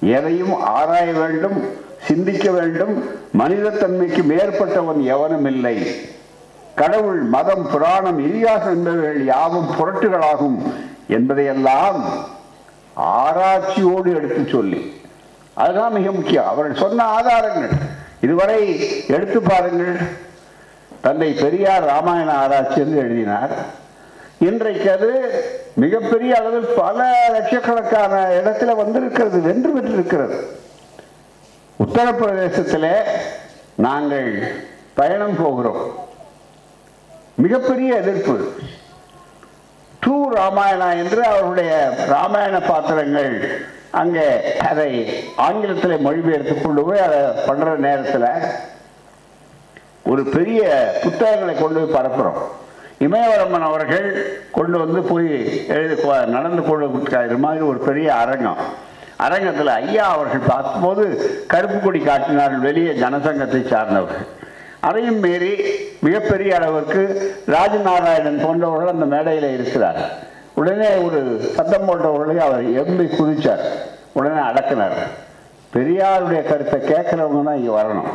எதையும் 0.00 0.54
ஆராய 0.60 1.12
வேண்டும் 1.12 1.58
சிந்திக்க 2.02 2.50
வேண்டும். 2.50 2.94
மனிதத்தன்மைக்கு 3.38 4.22
மேற்பட்டவன் 4.32 5.02
எவனும் 5.14 5.44
இல்லை. 5.44 5.76
கடவுள் 6.74 7.20
மதம் 7.20 7.66
புராணம் 7.70 8.18
இதிகாசம் 8.28 8.74
என்பவர்கள் 8.76 9.24
யாவும் 9.24 9.70
புரட்டுகளாகும். 9.78 10.58
என்பதையெல்லாம் 11.08 12.26
ஆராய்ச்சியோடு 12.94 14.14
எடுத்து 14.14 14.50
சொல்லி 14.50 15.00
அதுதான் 15.54 15.92
மிக 15.92 16.12
முக்கியம். 16.12 16.48
அவர்கள் 16.48 16.80
சொன்ன 16.80 17.04
ஆதாரங்கள். 17.04 17.68
இதுவரை 18.20 18.80
எடுத்து 19.06 19.42
பாருங்கள். 19.42 19.96
தந்தை 21.00 21.32
பெரியார் 21.32 21.84
ராமாயண 21.84 22.32
ஆராய்ச்சி 22.32 22.80
என்று 22.80 22.98
எழுதினார். 22.98 23.50
இன்றைக்கு 24.38 24.92
அது 24.92 25.30
மிகப்பெரிய 25.74 26.36
அளவில் 26.36 26.74
பல 26.76 27.28
லட்சக்கணக்கான 27.30 28.26
இடத்துல 28.26 28.76
வந்திருக்கிறது 28.76 29.40
வென்று 29.40 29.70
பெற்றிருக்கிறது. 29.70 30.56
உத்தரப்பிரதேசத்தில் 31.86 33.02
நாங்கள் 33.74 34.54
பயணம் 34.94 35.36
போகிறோம். 35.42 35.94
மிகப்பெரிய 37.34 37.94
எதிர்ப்பு. 37.94 38.52
டூ 40.08 40.18
ராமாயணா 40.34 40.90
என்று 41.02 41.22
அவருடைய 41.30 41.72
ராமாயண 42.10 42.60
பாத்திரங்கள் 42.68 43.32
அங்கே 44.00 44.26
அதை 44.70 44.90
ஆங்கிலத்தில் 45.46 46.04
மொழிபெயர்த்து 46.06 46.54
கொண்டு 46.62 46.82
போய் 46.86 47.04
அதை 47.06 47.18
பண்ற 47.46 47.76
நேரத்தில் 47.76 48.30
ஒரு 50.12 50.22
பெரிய 50.34 50.62
புத்தகங்களை 51.02 51.54
கொண்டு 51.54 51.80
போய் 51.80 51.96
பரப்புறோம். 51.96 52.38
இமயவரம்மன் 53.06 53.66
அவர்கள் 53.70 54.06
கொண்டு 54.52 54.76
வந்து 54.78 55.00
போய் 55.10 55.28
எழுதி 55.76 55.96
நடந்து 56.36 56.62
கொண்டு 56.62 57.38
மாதிரி 57.44 57.64
ஒரு 57.64 57.78
பெரிய 57.88 58.08
அரங்கம். 58.14 58.62
அரங்கத்தில் 59.26 59.70
ஐயா 59.80 60.06
அவர்கள் 60.14 60.48
பார்க்கும்போது 60.48 61.04
கருப்பு 61.52 61.78
கொடி 61.78 62.00
காட்டினார்கள் 62.00 62.66
வெளியே 62.68 62.92
ஜனசங்கத்தை 63.04 63.60
சார்ந்தவர்கள். 63.74 64.26
அதையும் 64.86 65.20
மீறி 65.24 65.52
மிகப்பெரிய 66.06 66.50
அளவிற்கு 66.58 67.02
ராஜநாராயணன் 67.54 68.42
போன்றவர்கள் 68.44 68.94
அந்த 68.94 69.06
மேடையில் 69.12 69.54
இருக்கிறார். 69.56 70.00
உடனே 70.60 70.90
ஒரு 71.06 71.20
சத்தம் 71.56 71.86
போட்டவர்களை 71.88 72.36
அவர் 72.46 72.64
எம்பி 72.82 73.06
குதிச்சார். 73.16 73.64
உடனே 74.18 74.40
அடக்கினார். 74.50 74.96
பெரியாருடைய 75.74 76.40
கருத்தை 76.50 76.78
கேட்குறவங்க 76.92 77.42
தான் 77.48 77.58
இங்கே 77.60 77.74
வரணும். 77.80 78.10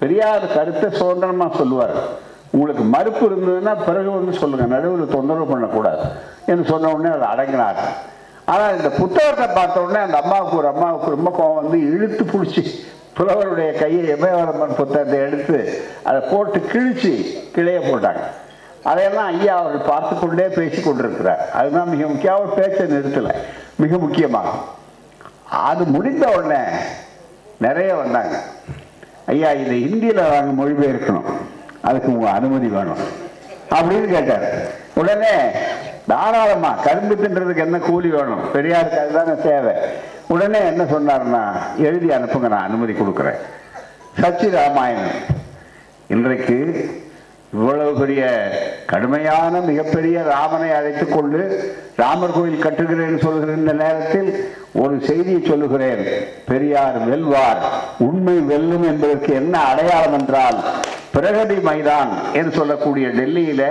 பெரியார் 0.00 0.46
கருத்தை 0.56 0.88
சுதந்திரமாக 1.00 1.58
சொல்லுவார். 1.60 1.94
உங்களுக்கு 2.54 2.84
மறுப்பு 2.94 3.22
இருந்ததுன்னா 3.28 3.72
பிறகு 3.88 4.10
வந்து 4.16 4.32
சொல்லுங்கள் 4.40 4.72
நடுவில் 4.74 5.14
தொந்தரவு 5.14 5.46
பண்ணக்கூடாது 5.52 6.02
என்று 6.50 6.64
சொன்ன 6.72 6.90
உடனே 6.94 7.10
அதை 7.16 7.28
அடங்கினார். 7.34 7.78
ஆனால் 8.52 8.74
இந்த 8.78 8.88
புத்தகத்தை 9.00 9.46
பார்த்த 9.58 9.84
உடனே 9.84 10.00
அந்த 10.06 10.16
அம்மாவுக்கு 10.22 10.56
ஒரு 10.60 10.68
அம்மாவுக்கு 10.72 11.16
ரொம்ப 11.16 11.30
கோவம் 11.38 11.60
வந்து 11.62 11.78
இழுத்து 11.92 12.24
பிடிச்சி 12.32 12.64
புலவருடைய 13.14 13.72
கையை 13.72 14.12
எபயவரம்மன் 14.12 14.74
புத்தகத்தை 14.74 15.18
எடுத்து 15.18 15.82
அதை 16.02 16.20
போட்டு 16.20 16.58
கிழிச்சு 16.58 17.26
கிளைய 17.54 17.78
போட்டாங்க. 17.78 18.20
அதையெல்லாம் 18.82 19.26
ஐயா 19.26 19.58
அவர்கள் 19.58 19.88
பார்த்து 19.88 20.18
கொண்டே 20.18 20.46
பேசி 20.46 20.82
கொண்டிருக்கிறார். 20.82 21.50
அதுதான் 21.50 21.88
மிக 21.88 22.06
முக்கியம். 22.06 22.34
அவர் 22.34 22.54
பேச்சை 22.54 22.86
நிறுத்தலை. 22.86 23.34
மிக 23.76 23.98
முக்கியமாக. 23.98 24.48
அது 25.50 25.84
முடிந்த 25.84 26.28
உடனே 26.28 26.70
நிறைய 27.58 27.94
வந்தாங்க. 27.94 28.36
ஐயா 29.26 29.50
இதை 29.50 29.84
ஹிந்தியில் 29.84 30.30
நாங்கள் 30.30 30.72
மொழிபெயர்க்கணும். 30.72 31.30
அதுக்கு 31.80 32.16
உங்கள் 32.18 32.32
அனுமதி 32.32 32.66
வேணும். 32.66 32.98
அப்படின்னு 33.70 34.06
கேட்டார். 34.06 34.66
உடனே 34.94 35.50
தாராளமாக 36.06 36.82
கரும்பு 36.82 37.14
தின்றதுக்கு 37.14 37.56
என்ன 37.56 37.78
கூலி 37.78 38.08
வேணும்? 38.08 38.44
பெரியாருக்கு 38.52 38.98
அதுதானே 38.98 39.40
தேவை. 39.42 39.72
உடனே 40.32 40.60
என்ன 40.70 40.82
சொன்னார்னா 40.94 41.42
எழுதி 41.86 42.08
அனுப்புங்க 42.16 42.48
நான் 42.52 42.68
அனுமதி 42.68 42.92
கொடுக்குறேன். 42.92 43.40
சச்சி 44.20 44.48
ராமாயணம் 44.50 45.18
இன்றைக்கு 46.14 46.58
இவ்வளவு 47.54 47.92
பெரிய 47.98 48.22
கடுமையான 48.86 49.60
மிகப்பெரிய 49.60 50.22
ராமனை 50.22 50.70
அழைத்துக் 50.78 51.14
கொண்டு 51.14 51.40
ராமர் 51.96 52.34
கோயில் 52.36 52.64
கட்டுகிறேன் 52.64 53.24
சொல்கிற 53.24 53.52
இந்த 53.52 53.72
நேரத்தில் 53.82 54.30
ஒரு 54.82 54.94
செய்தியை 55.08 55.40
சொல்லுகிறேன். 55.50 56.02
பெரியார் 56.50 56.98
வெல்வார் 57.10 57.62
உண்மை 58.08 58.36
வெல்லும் 58.52 58.86
என்பதற்கு 58.92 59.32
என்ன 59.34 59.54
அடையாளம் 59.70 60.18
என்றால் 60.20 60.58
பிரகதி 61.14 61.58
மைதான் 61.68 62.12
என்று 62.32 62.52
சொல்லக்கூடிய 62.60 63.08
டெல்லியில 63.20 63.64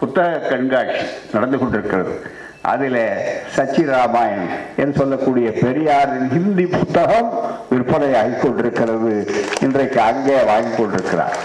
புத்தக 0.00 0.38
கண்காட்சி 0.50 1.04
நடந்து 1.32 1.58
கொண்டிருக்கிறது. 1.58 2.12
அதில் 2.72 3.02
சச்சி 3.54 3.82
ராமாயண் 3.90 4.48
என்று 4.82 4.98
சொல்லக்கூடிய 5.00 5.48
பெரியாரின் 5.64 6.28
ஹிந்தி 6.34 6.66
புத்தகம் 6.76 7.30
விற்பனையாகி 7.70 8.34
கொண்டிருக்கிறது. 8.42 9.12
இன்றைக்கு 9.66 10.00
அங்கே 10.10 10.38
வாங்கி 10.50 10.72
கொண்டிருக்கிறார். 10.74 11.36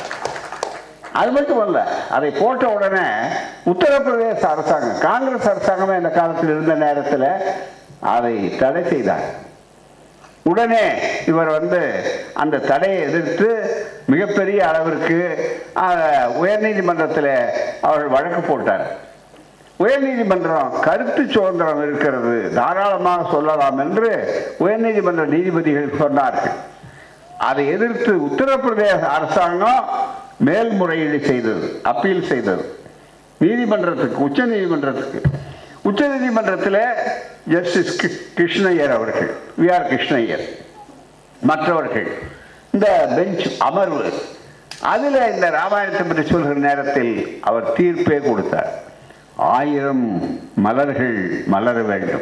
அது 1.22 1.32
மட்டும் 1.38 1.62
அல்ல 1.66 1.80
அதை 2.18 2.30
போட்ட 2.42 2.64
உடனே 2.78 3.06
உத்தரப்பிரதேச 3.72 4.44
அரசாங்கம் 4.54 5.02
காங்கிரஸ் 5.08 5.50
அரசாங்கமே 5.52 5.96
இந்த 6.02 6.12
காலத்தில் 6.20 6.54
இருந்த 6.56 6.76
நேரத்தில் 6.86 7.30
அதை 8.16 8.36
தடை 8.62 8.84
செய்தார். 8.94 9.26
உடனே 10.52 10.86
இவர் 11.32 11.50
வந்து 11.58 11.82
அந்த 12.44 12.62
தடையை 12.72 12.98
எதிர்த்து 13.08 13.50
மிகப்பெரிய 14.14 14.60
அளவிற்கு 14.70 15.20
உயர்நீதிமன்றத்தில் 16.42 17.34
அவர் 17.90 18.06
வழக்கு 18.16 18.42
போட்டார். 18.50 18.86
உயர்நீதிமன்றம் 19.84 20.80
கருத்து 20.88 21.24
சுதந்திரம் 21.34 21.82
இருக்கிறது. 21.86 22.34
தாராளமாக 22.60 23.24
சொல்லலாம் 23.32 23.80
என்று 23.86 24.10
உயர்நீதிமன்ற 24.66 25.26
நீதிபதிகள் 25.36 26.00
சொன்னார்கள். 26.04 26.58
அதை 27.50 27.64
எதிர்த்து 27.76 28.12
உத்தரப்பிரதேச 28.30 29.02
அரசாங்கம் 29.18 29.86
மேல்முறையீடு 30.48 31.20
செய்தது 31.30 31.66
அப்பீல் 31.92 32.30
செய்தது. 32.32 32.66
நீதிமன்றத்துக்கு 33.44 34.20
உச்ச 34.28 34.46
நீதிமன்றத்துக்கு. 34.54 35.22
உச்ச 35.90 36.02
நீதிமன்றத்தில் 36.14 36.82
ஜஸ்டிஸ் 37.54 37.98
கிருஷ்ணய்யர் 38.38 38.94
அவர்கள் 38.98 39.32
வி 39.62 39.68
ஆர் 39.76 39.88
கிருஷ்ணய்யர் 39.94 40.46
மற்றவர்கள் 41.50 42.08
இந்த 42.76 42.88
பெஞ்ச் 43.16 43.46
அமர்வு. 43.68 44.06
அதில் 44.94 45.20
இந்த 45.34 45.48
ராமாயணத்தை 45.60 46.04
பற்றி 46.08 46.24
சொல்கிற 46.30 46.56
நேரத்தில் 46.68 47.14
அவர் 47.50 47.68
தீர்ப்பே 47.78 48.18
கொடுத்தார். 48.30 48.72
ஆயிரம் 49.36 50.22
மலர்கள் 50.56 51.44
மலர 51.48 51.82
வேண்டும். 51.82 52.22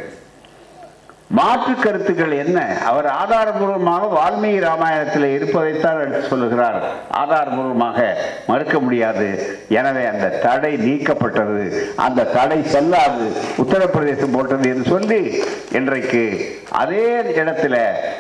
மாற்று 1.28 1.76
கருத்துக்கள் 1.76 2.32
என்ன? 2.32 2.78
அவர் 2.86 3.06
ஆதாரபூர்வமாக 3.06 4.08
வால்மீகி 4.18 4.60
ராமாயணத்தில் 4.60 5.24
இருப்பதைத்தான் 5.24 6.14
சொல்லுகிறார். 6.22 6.84
ஆதாரபூர்வமாக 7.18 8.00
மறுக்க 8.48 8.80
முடியாது. 8.80 9.28
எனவே 9.68 10.06
அந்த 10.06 10.30
தடை 10.30 10.78
நீக்கப்பட்டது. 10.78 11.72
அந்த 11.96 12.24
தடை 12.24 12.64
செல்லாது. 12.64 13.32
உத்தரப்பிரதேசம் 13.58 14.32
போட்டது 14.32 14.70
என்று 14.70 14.84
சொல்லி 14.84 15.44
இன்றைக்கு 15.72 16.24
அதே 16.70 17.22
இடத்துல 17.22 17.78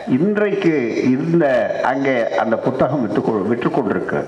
இன்றைக்கு 0.07 1.03
இருந்த 1.11 1.47
அங்கே 1.83 2.35
அந்த 2.35 2.55
புத்தகம் 2.55 3.01
விட்டு 3.01 3.47
விற்று 3.51 3.69
கொண்டிருக்கு 3.69 4.21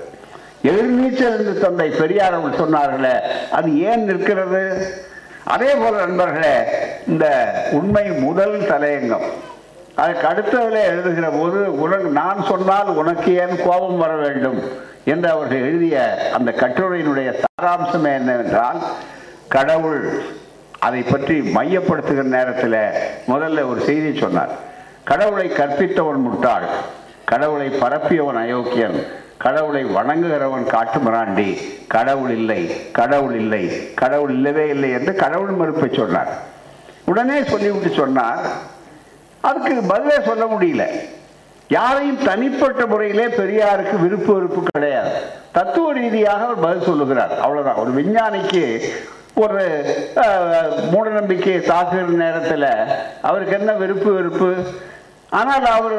எதிர்நீச்சல் 0.64 1.38
என்று 1.38 1.58
தந்தை 1.60 1.88
பெரியார் 1.88 2.34
அவர்கள் 2.34 2.60
சொன்னார்களே 2.60 3.16
அது 3.50 3.80
ஏன் 3.80 4.04
நிற்கிறது? 4.04 4.62
அதே 5.44 5.74
போல 5.74 5.96
நண்பர்களே 5.96 6.54
இந்த 7.06 7.26
உண்மை 7.72 8.04
முதல் 8.10 8.60
தலையங்கம். 8.60 9.26
அதுக்கு 9.94 10.26
அடுத்ததில் 10.26 10.86
எழுதுகிற 10.86 11.28
போது 11.28 11.80
உனக்கு 11.80 12.08
நான் 12.10 12.44
சொன்னால் 12.44 12.86
உனக்கு 12.86 13.34
ஏன் 13.34 13.62
கோபம் 13.64 13.98
வர 13.98 14.14
வேண்டும்? 14.14 14.62
என்று 15.04 15.30
அவர்கள் 15.30 15.60
எழுதிய 15.60 16.28
அந்த 16.32 16.50
கட்டுரையினுடைய 16.50 17.30
சாராம்சம் 17.42 18.14
என்னவென்றால் 18.14 18.80
கடவுள் 19.48 20.22
அதை 20.78 21.02
பற்றி 21.02 21.40
மையப்படுத்துகிற 21.40 22.22
நேரத்தில் 22.22 22.78
முதல்ல 23.28 23.68
ஒரு 23.68 23.80
செய்தி 23.80 24.18
சொன்னார். 24.18 24.48
கடவுளை 25.04 25.50
கற்பித்தவன் 25.50 26.24
முட்டாள். 26.26 26.66
கடவுளை 27.24 27.68
பரப்பியவன் 27.68 28.40
அயோக்கியன். 28.44 28.98
கடவுளை 29.38 29.84
வணங்குகிறவன் 29.84 30.66
காட்டு 30.66 30.98
மிராண்டி 30.98 31.58
கடவுள் 31.88 32.30
இல்லை 32.30 32.70
கடவுள் 32.92 33.34
இல்லை 33.34 33.94
கடவுள் 33.94 34.30
இல்லவே 34.30 34.68
இல்லை 34.68 34.90
என்று 34.90 35.14
கடவுள் 35.14 35.50
மறுப்பை 35.50 35.90
சொன்னார். 35.92 36.28
உடனே 37.04 37.44
சொல்லிவிட்டு 37.44 37.94
சொன்னார் 37.94 38.38
அதுக்கு 39.40 39.82
பதிலே 39.88 40.24
சொல்ல 40.24 40.44
முடியல. 40.44 40.84
யாரையும் 41.68 42.24
தனிப்பட்ட 42.24 42.86
முறையிலே 42.86 43.26
பெரியாருக்கு 43.26 44.00
விருப்பு 44.00 44.34
வெறுப்பு 44.34 44.62
கிடையாது. 44.74 45.10
தத்துவ 45.52 45.92
ரீதியாக 45.92 46.44
அவர் 46.44 46.60
பதில் 46.60 46.86
சொல்லுகிறார். 46.86 47.38
அவ்வளவுதான். 47.38 47.76
ஒரு 47.76 47.90
விஞ்ஞானிக்கு 47.92 48.64
ஒரு 49.34 49.62
அஹ், 50.16 50.92
மூடநம்பிக்கையை 50.92 51.60
தாக்குகிற 51.62 52.06
நேரத்தில் 52.06 52.68
அவருக்கு 53.22 53.54
என்ன 53.58 53.72
விருப்பு 53.72 54.12
வெறுப்பு? 54.12 54.48
ஆனால் 55.38 55.66
அவர் 55.76 55.96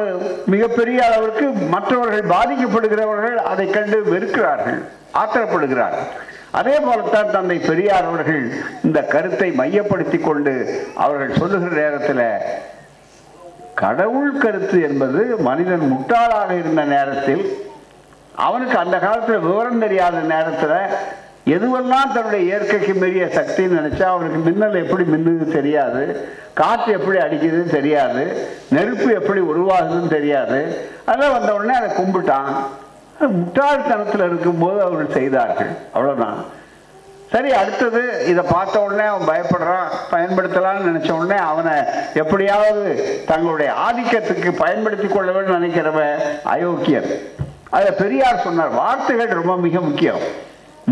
மிகப்பெரிய 0.52 0.98
அளவிற்கு 1.08 1.46
மற்றவர்கள் 1.74 2.30
பாதிக்கப்படுகிறவர்கள் 2.34 3.36
அதை 3.50 3.66
கண்டு 3.70 3.98
வெறுக்கிறார்கள் 4.12 4.78
ஆத்திரப்படுகிறார்கள் 5.22 6.08
அதே 6.58 6.76
போலத்தான் 6.86 7.32
தந்தை 7.34 7.56
பெரியார் 7.68 8.08
அவர்கள் 8.10 8.42
இந்த 8.86 8.98
கருத்தை 9.14 9.48
மையப்படுத்தி 9.60 10.18
கொண்டு 10.20 10.54
அவர்கள் 11.04 11.38
சொல்லுகிற 11.40 11.72
நேரத்தில் 11.82 12.24
கடவுள் 13.74 14.40
கருத்து 14.44 14.78
என்பது 14.88 15.22
மனிதன் 15.48 15.84
முட்டாளாக 15.92 16.50
இருந்த 16.60 16.82
நேரத்தில் 16.94 17.42
அவனுக்கு 18.46 18.76
அந்த 18.78 18.96
காலத்தில் 18.98 19.44
விவரம் 19.46 19.82
தெரியாத 19.84 20.18
நேரத்தில் 20.32 20.78
எதுவெல்லாம் 21.56 22.14
தன்னுடைய 22.14 22.42
இயற்கைக்கு 22.48 22.94
மீறிய 22.94 23.26
சக்தின்னு 23.36 23.78
நினச்சா 23.80 24.06
அவனுக்கு 24.14 24.38
மின்னல் 24.46 24.82
எப்படி 24.84 25.04
மின்னுது 25.12 25.46
தெரியாது. 25.48 26.02
காற்று 26.60 26.92
எப்படி 26.98 27.18
அடிக்குதுன்னு 27.18 27.74
தெரியாது 27.76 28.22
நெருப்பு 28.68 29.08
எப்படி 29.14 29.40
உருவாகுதுன்னு 29.40 30.08
தெரியாது. 30.08 30.58
அதெல்லாம் 31.04 31.36
வந்த 31.38 31.54
உடனே 31.54 31.74
அதை 31.78 31.90
கும்பிட்டான். 31.96 32.50
முட்டாள்தனத்தில் 33.20 34.26
இருக்கும்போது 34.26 34.78
அவர்கள் 34.80 35.16
செய்தார்கள். 35.18 35.72
அவ்வளோதான் 35.94 36.38
சரி 37.30 37.52
அடுத்தது 37.52 38.02
இதை 38.26 38.44
பார்த்த 38.50 38.80
உடனே 38.80 39.06
அவன் 39.06 39.28
பயப்படுறான். 39.28 39.88
பயன்படுத்தலாம்னு 40.10 40.88
நினச்ச 40.88 41.10
உடனே 41.10 41.38
அவனை 41.40 41.72
எப்படியாவது 42.14 42.82
தங்களுடைய 43.26 43.72
ஆதிக்கத்துக்கு 43.86 44.50
பயன்படுத்தி 44.58 45.06
கொள்ள 45.06 45.32
வேண்டும் 45.32 45.56
நினைக்கிறவன் 45.56 46.16
அயோக்கியன். 46.44 47.10
அதில் 47.70 48.00
பெரியார் 48.02 48.44
சொன்னார். 48.44 48.76
வார்த்தைகள் 48.82 49.38
ரொம்ப 49.40 49.56
மிக 49.56 49.80
முக்கியம். 49.80 50.22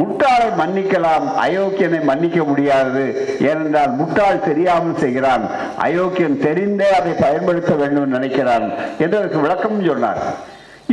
முட்டாளை 0.00 0.46
மன்னிக்கலாம். 0.60 1.26
அயோக்கியனை 1.44 2.00
மன்னிக்க 2.10 2.42
முடியாது. 2.50 3.04
ஏனென்றால் 3.50 3.92
முட்டாள் 4.00 4.44
தெரியாமல் 4.48 5.00
செய்கிறான். 5.02 5.44
அயோக்கியன் 5.86 6.42
தெரிந்தே 6.46 6.88
அதை 6.98 7.12
பயன்படுத்த 7.24 7.74
வேண்டும் 7.82 8.14
நினைக்கிறான் 8.16 8.66
என்று 8.98 9.18
அதற்கு 9.18 9.40
விளக்கம் 9.46 9.86
சொன்னார். 9.90 10.20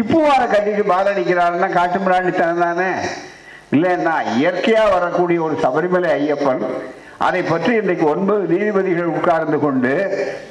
இப்போ 0.02 0.18
வர 0.28 0.42
கட்டிட்டு 0.52 0.84
பாலடிக்கிறான்னா 0.94 1.70
காட்டு 1.78 2.00
மிராண்டித்தனம் 2.00 2.64
தானே? 2.68 2.92
இல்லைன்னா 3.76 4.16
இயற்கையா 4.40 4.84
வரக்கூடிய 4.94 5.42
ஒரு 5.48 5.56
சபரிமலை 5.64 6.10
ஐயப்பன் 6.20 6.64
அதை 7.26 7.42
பற்றி 7.44 7.72
இன்றைக்கு 7.80 8.06
ஒன்பது 8.12 8.44
நீதிபதிகள் 8.52 9.12
உட்கார்ந்து 9.16 9.58
கொண்டு 9.60 9.92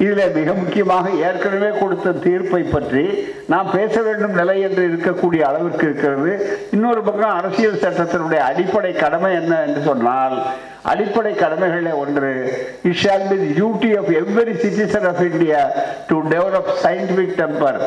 இதில் 0.04 0.34
மிக 0.36 0.52
முக்கியமாக 0.52 1.10
ஏற்கனவே 1.28 1.70
கொடுத்த 1.78 2.12
தீர்ப்பை 2.24 2.60
பற்றி 2.64 3.04
நாம் 3.52 3.70
பேச 3.70 3.94
வேண்டும் 4.02 4.36
நிலை 4.40 4.56
என்று 4.60 4.82
இருக்கக்கூடிய 4.88 5.40
அளவிற்கு 5.48 5.84
இருக்கிறது. 5.86 6.32
இன்னொரு 6.70 7.02
பக்கம் 7.02 7.36
அரசியல் 7.38 7.82
சட்டத்தினுடைய 7.84 8.40
அடிப்படை 8.50 8.92
கடமை 8.94 9.30
என்ன 9.34 9.54
என்று 9.66 9.82
சொன்னால் 9.82 10.36
அடிப்படை 10.92 11.32
கடமைகளில் 11.34 12.00
ஒன்று 12.02 12.32
it 12.90 13.00
shall 13.02 13.28
be 13.30 13.38
duty 13.58 13.90
of 14.00 14.10
every 14.22 14.54
citizen 14.64 15.08
of 15.12 15.22
India 15.30 15.62
to 16.10 16.18
develop 16.34 16.72
scientific 16.84 17.36
temper 17.42 17.80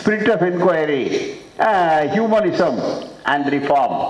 spirit 0.00 0.32
of 0.36 0.44
inquiry 0.50 1.04
humanism 2.14 2.78
and 3.32 3.48
reform 3.56 4.00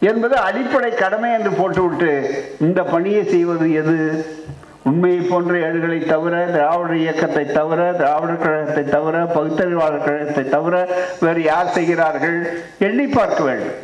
என்பது 0.00 0.36
அடிப்படை 0.36 0.90
கடமை 0.90 1.32
என்று 1.32 1.50
போட்டுவிட்டு 1.50 2.10
இந்த 2.60 2.82
பணியை 2.82 3.24
செய்வது 3.24 3.72
எது? 3.72 3.96
உண்மையை 4.82 5.20
போன்ற 5.20 5.58
ஏடுகளை 5.58 5.98
தவிர 6.00 6.46
திராவிட 6.46 6.96
இயக்கத்தை 6.96 7.44
தவிர 7.44 7.92
திராவிடர் 7.92 8.38
கழகத்தை 8.38 8.84
தவிர 8.84 9.24
பகுத்தறிவாளர் 9.24 10.04
கழகத்தை 10.04 10.48
தவிர 10.48 10.88
வேறு 11.20 11.42
யார் 11.42 11.66
செய்கிறார்கள்? 11.66 12.62
எண்ணி 12.78 13.06
பார்க்க 13.06 13.44
வேண்டும். 13.44 13.74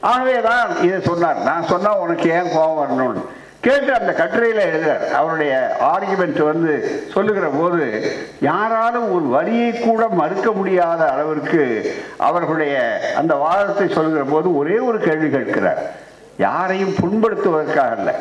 ஆகவேதான் 0.00 0.76
இதை 0.82 1.00
சொன்னார். 1.00 1.42
நான் 1.42 1.62
சொன்னால் 1.62 1.98
உனக்கு 1.98 2.30
ஏன் 2.30 2.52
கோபம் 2.52 2.80
வரணும்னு? 2.82 3.20
கேட்டு 3.66 3.94
அந்த 3.94 4.12
கட்டுரையில் 4.12 4.64
எழுதுறார். 4.64 5.10
அவருடைய 5.10 5.76
ஆர்குமெண்ட் 5.80 6.42
வந்து 6.42 7.02
சொல்லுகிற 7.12 7.48
போது 7.48 8.12
யாராலும் 8.40 9.12
ஒரு 9.12 9.24
வழியை 9.24 9.72
கூட 9.72 10.08
மறுக்க 10.08 10.52
முடியாத 10.52 11.08
அளவிற்கு 11.10 11.94
அவர்களுடைய 12.16 13.00
அந்த 13.16 13.34
வாதத்தை 13.34 13.88
சொல்லுகிற 13.88 14.24
போது 14.24 14.56
ஒரே 14.56 14.78
ஒரு 14.78 14.98
கேள்வி 14.98 15.30
கேட்கிறார். 15.30 15.90
யாரையும் 16.38 16.94
புண்படுத்துவதற்காக 16.94 17.96
இல்லை 17.96 18.14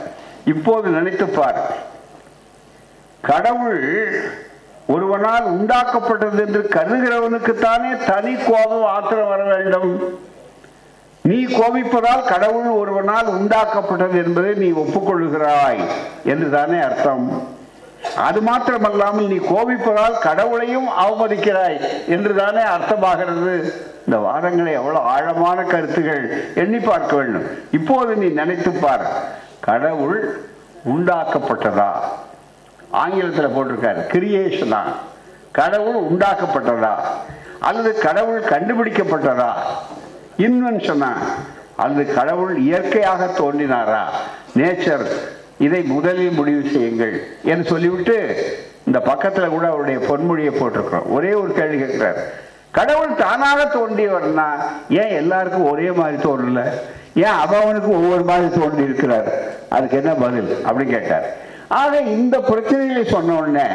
இப்போது 0.45 0.89
நினைத்துப் 0.89 1.35
பார். 1.35 1.75
கடவுள் 3.21 4.23
ஒருவனால் 4.87 5.45
உண்டாக்கப்பட்டது 5.45 6.47
என்று 6.47 6.69
கருதுகிறவனுக்குத்தானே 6.69 8.11
தனி 8.11 8.35
கோபம் 8.35 8.83
ஆத்திரம் 8.83 9.27
வர 9.27 9.43
வேண்டும். 9.43 10.19
நீ 11.25 11.45
கோபிப்பதால் 11.45 12.25
கடவுள் 12.25 12.65
ஒருவனால் 12.65 13.27
உண்டாக்கப்பட்டது 13.27 14.25
என்பதை 14.25 14.53
நீ 14.53 14.69
ஒப்புக்கொள்கிறாய் 14.69 15.85
என்று 16.23 16.49
தானே 16.49 16.79
அர்த்தம். 16.79 17.47
அது 18.15 18.41
மாத்திரமல்லாமல் 18.41 19.27
நீ 19.27 19.35
கோபிப்பதால் 19.35 20.19
கடவுளையும் 20.19 20.87
அவமதிக்கிறாய் 20.87 22.07
என்று 22.07 22.35
தானே 22.35 22.59
அர்த்தமாகிறது. 22.59 23.71
இந்த 24.05 24.17
வாதங்களை 24.17 24.71
எவ்வளவு 24.71 24.99
ஆழமான 24.99 25.61
கருத்துகள். 25.61 26.45
எண்ணி 26.55 26.79
பார்க்க 26.79 27.15
வேண்டும். 27.15 27.45
இப்போது 27.71 28.15
நீ 28.15 28.27
நினைத்துப் 28.27 28.81
பார். 28.81 29.05
கடவுள் 29.59 30.45
உண்டாக்கப்பட்டதா? 30.89 31.91
ஆங்கிலத்தில் 32.91 33.47
போட்டிருக்காரு. 33.47 34.07
கிரியேஷனா 34.11 34.81
கடவுள் 35.51 35.95
உண்டாக்கப்பட்டதா? 35.95 36.93
அல்லது 37.59 37.99
கடவுள் 37.99 38.41
கண்டுபிடிக்கப்பட்டதா? 38.41 39.51
இன்வென்ஷனா? 40.37 41.11
அது 41.75 42.13
கடவுள் 42.13 42.57
இயற்கையாக 42.57 43.25
தோன்றினாரா? 43.37 44.03
நேச்சர் 44.55 45.05
இதை 45.57 45.81
முதலில் 45.81 46.31
முடிவு 46.31 46.69
செய்யுங்கள் 46.69 47.27
என்று 47.43 47.63
சொல்லிவிட்டு 47.63 48.17
இந்த 48.85 48.99
பக்கத்தில் 48.99 49.47
கூட 49.47 49.67
அவருடைய 49.67 49.99
பொன்மொழியை 49.99 50.51
போட்டிருக்கிறோம். 50.55 51.09
ஒரே 51.09 51.33
ஒரு 51.33 51.51
கேள்வி 51.51 51.77
கேட்கிறார். 51.77 52.17
கடவுள் 52.71 53.15
தானாக 53.15 53.63
தோன்றியவர்னா 53.63 54.47
ஏன் 54.89 55.09
எல்லாருக்கும் 55.09 55.69
ஒரே 55.69 55.91
மாதிரி 55.91 56.23
தோணல? 56.23 56.63
ஏன் 57.13 57.37
அவனுக்கு 57.47 57.89
ஒவ்வொரு 57.89 58.23
மாதிரி 58.23 58.59
தோன்றி 58.59 58.83
இருக்கிறார் 58.83 59.31
அதுக்கு 59.69 59.97
என்ன 59.97 60.13
பதில் 60.13 60.65
அப்படின்னு 60.65 60.89
கேட்டார். 60.89 61.35
ஆக 61.67 61.99
இந்த 61.99 62.37
பிரச்சனைகளை 62.37 63.09
சொன்ன 63.09 63.35
உடனே 63.35 63.67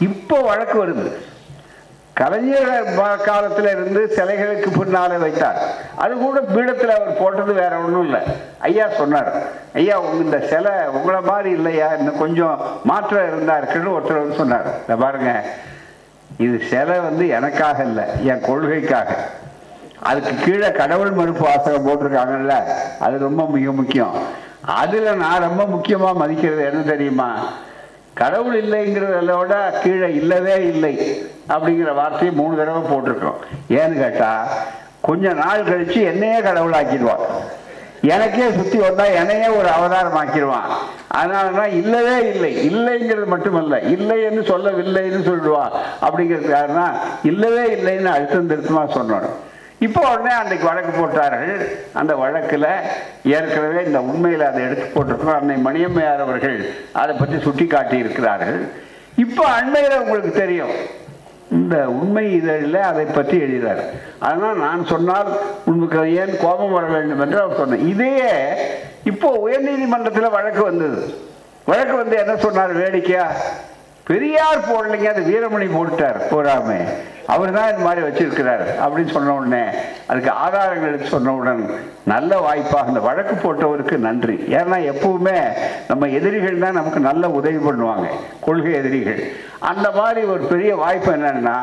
இப்போ 0.00 0.40
வழக்கு 0.40 0.86
வருது. 0.86 1.10
கலைஞர் 2.18 2.70
காலத்தில் 2.96 3.28
காலத்துல 3.28 3.70
இருந்து 3.74 4.00
சிலைகளுக்கு 4.16 4.78
பின்னாலே 4.78 5.16
வைத்தார். 5.16 5.58
அது 5.94 6.14
கூட 6.14 6.40
பீடத்தில் 6.40 6.96
அவர் 6.96 7.18
போட்டது 7.20 7.52
வேற 7.52 7.76
ஒன்றும் 7.76 8.04
இல்லை. 8.04 8.20
ஐயா 8.58 8.86
சொன்னார் 8.98 9.30
ஐயா 9.74 10.00
உங்க 10.00 10.24
இந்த 10.24 10.40
சிலை 10.50 10.72
உங்களை 10.86 11.20
மாதிரி 11.20 11.50
இல்லையா? 11.50 11.88
இன்னும் 11.98 12.18
கொஞ்சம் 12.18 12.60
மாற்றம் 12.84 13.28
இருந்தா 13.28 13.56
இருக்குன்னு 13.56 13.96
ஒருத்தர் 13.98 14.22
வந்து 14.22 14.36
சொன்னார். 14.36 14.68
இந்த 14.80 14.96
பாருங்க 14.96 15.32
இது 16.38 16.60
சிலை 16.70 16.98
வந்து 16.98 17.28
எனக்காக 17.28 17.82
இல்லை 17.82 18.04
என் 18.24 18.44
கொள்கைக்காக. 18.48 19.16
அதுக்கு 20.02 20.34
கீழே 20.44 20.70
கடவுள் 20.72 21.10
மறுப்பு 21.10 21.44
வாசகம் 21.44 21.86
போட்டிருக்காங்கல்ல 21.86 22.54
அது 22.98 23.18
ரொம்ப 23.18 23.46
மிக 23.46 23.72
முக்கியம். 23.72 24.14
அதுல 24.62 25.12
நான் 25.14 25.46
ரொம்ப 25.48 25.62
முக்கியமா 25.74 26.14
மதிக்கிறது 26.14 26.64
என்ன 26.64 26.80
தெரியுமா? 26.82 27.30
கடவுள் 28.14 28.56
இல்லைங்கிறத 28.62 29.38
விட 29.38 29.54
கீழே 29.82 30.14
இல்லவே 30.14 30.54
இல்லை. 30.66 30.94
அப்படிங்கிற 31.54 31.92
வார்த்தையை 32.00 32.32
மூணு 32.40 32.54
தடவை 32.60 32.82
போட்டிருக்கோம். 32.90 33.40
ஏன்னு 33.80 33.96
கேட்டால் 34.04 34.50
கொஞ்ச 35.08 35.32
நாள் 35.42 35.68
கழித்து 35.70 36.00
என்னையே 36.12 36.38
கடவுளாக்கிடுவான். 36.46 37.24
எனக்கே 38.14 38.46
சுற்றி 38.56 38.78
வந்தால் 38.84 39.16
என்னையே 39.20 39.48
ஒரு 39.58 39.68
அவதாரம் 39.76 40.18
ஆக்கிடுவான் 40.20 40.68
அதனாலதான் 41.18 41.72
இல்லவே 41.80 42.14
இல்லை. 42.32 42.52
இல்லைங்கிறது 42.68 43.26
மட்டுமல்ல. 43.32 43.78
இல்லைன்னு 43.94 44.42
சொல்லவில்லைன்னு 44.50 45.20
சொல்லிடுவான் 45.28 45.72
அப்படிங்கிறதுக்காக 46.06 46.74
தான் 46.80 46.94
இல்லவே 47.30 47.64
இல்லைன்னு 47.76 48.10
அழுத்தம் 48.14 48.50
திருத்தமாக 48.52 48.94
சொன்னோம். 48.98 49.26
இப்போ 49.86 50.00
உடனே 50.12 50.32
அன்றைக்கு 50.38 50.66
வழக்கு 50.70 50.92
போட்டார்கள். 50.94 51.52
அந்த 52.00 52.12
வழக்கில் 52.22 52.70
ஏற்கனவே 53.36 53.82
இந்த 53.88 54.00
உண்மையில் 54.10 54.48
அதை 54.48 54.62
எடுத்து 54.66 54.86
போட்டிருக்கோம். 54.94 55.36
அன்னை 55.40 55.56
மணியம்மையார் 55.66 56.24
அவர்கள் 56.26 56.58
அதை 57.02 57.12
பற்றி 57.20 57.38
சுட்டி 57.46 57.66
காட்டியிருக்கிறார்கள் 57.74 58.58
இப்போ 59.24 59.44
அண்மையில் 59.58 60.02
உங்களுக்கு 60.02 60.32
தெரியும். 60.42 60.74
இந்த 61.50 61.76
உண்மை 62.00 62.24
இதழில் 62.32 62.80
அதை 62.90 63.04
பற்றி 63.06 63.36
எழுதினார் 63.46 63.82
அதனால் 64.18 64.62
நான் 64.66 64.82
சொன்னால் 64.92 65.30
உங்களுக்கு 65.70 66.02
ஏன் 66.22 66.34
கோபம் 66.44 66.76
வர 66.76 66.86
வேண்டும் 66.86 67.22
என்று 67.24 67.40
அவர் 67.42 67.60
சொன்னேன் 67.62 67.88
இதையே 67.92 68.32
இப்போ 69.04 69.28
உயர்நீதிமன்றத்தில் 69.46 70.34
வழக்கு 70.36 70.62
வந்தது. 70.64 71.00
வழக்கு 71.66 71.96
வந்து 71.96 72.16
என்ன 72.22 72.36
சொன்னார் 72.36 72.72
வேடிக்கையா? 72.82 73.26
பெரியார் 74.08 74.68
போடலைங்க 74.68 75.08
அது 75.12 75.22
வீரமணி 75.30 75.66
போட்டார் 75.74 76.18
போறாமே 76.30 76.78
அவர் 77.32 77.52
தான் 77.56 77.68
இந்த 77.70 77.82
மாதிரி 77.86 78.00
வச்சிருக்கிறார் 78.06 78.64
அப்படின்னு 78.84 79.12
சொன்ன 79.16 79.34
உடனே 79.34 79.60
அதுக்கு 80.06 80.30
ஆதாரங்கள் 80.44 80.90
எடுத்து 80.90 81.14
சொன்னவுடன் 81.16 81.60
நல்ல 82.04 82.40
வாய்ப்பாக 82.46 82.88
அந்த 82.90 83.00
வழக்கு 83.00 83.34
போட்டவருக்கு 83.34 83.96
நன்றி. 84.06 84.36
ஏன்னா 84.58 84.78
எப்பவுமே 84.92 85.36
நம்ம 85.88 86.08
எதிரிகள் 86.18 86.64
தான் 86.64 86.78
நமக்கு 86.80 87.00
நல்ல 87.00 87.30
உதவி 87.38 87.60
பண்ணுவாங்க. 87.68 88.08
கொள்கை 88.40 88.72
எதிரிகள். 88.72 89.22
அந்த 89.68 89.90
மாதிரி 89.90 90.20
ஒரு 90.26 90.42
பெரிய 90.42 90.76
வாய்ப்பு 90.76 91.10
என்னன்னா 91.12 91.56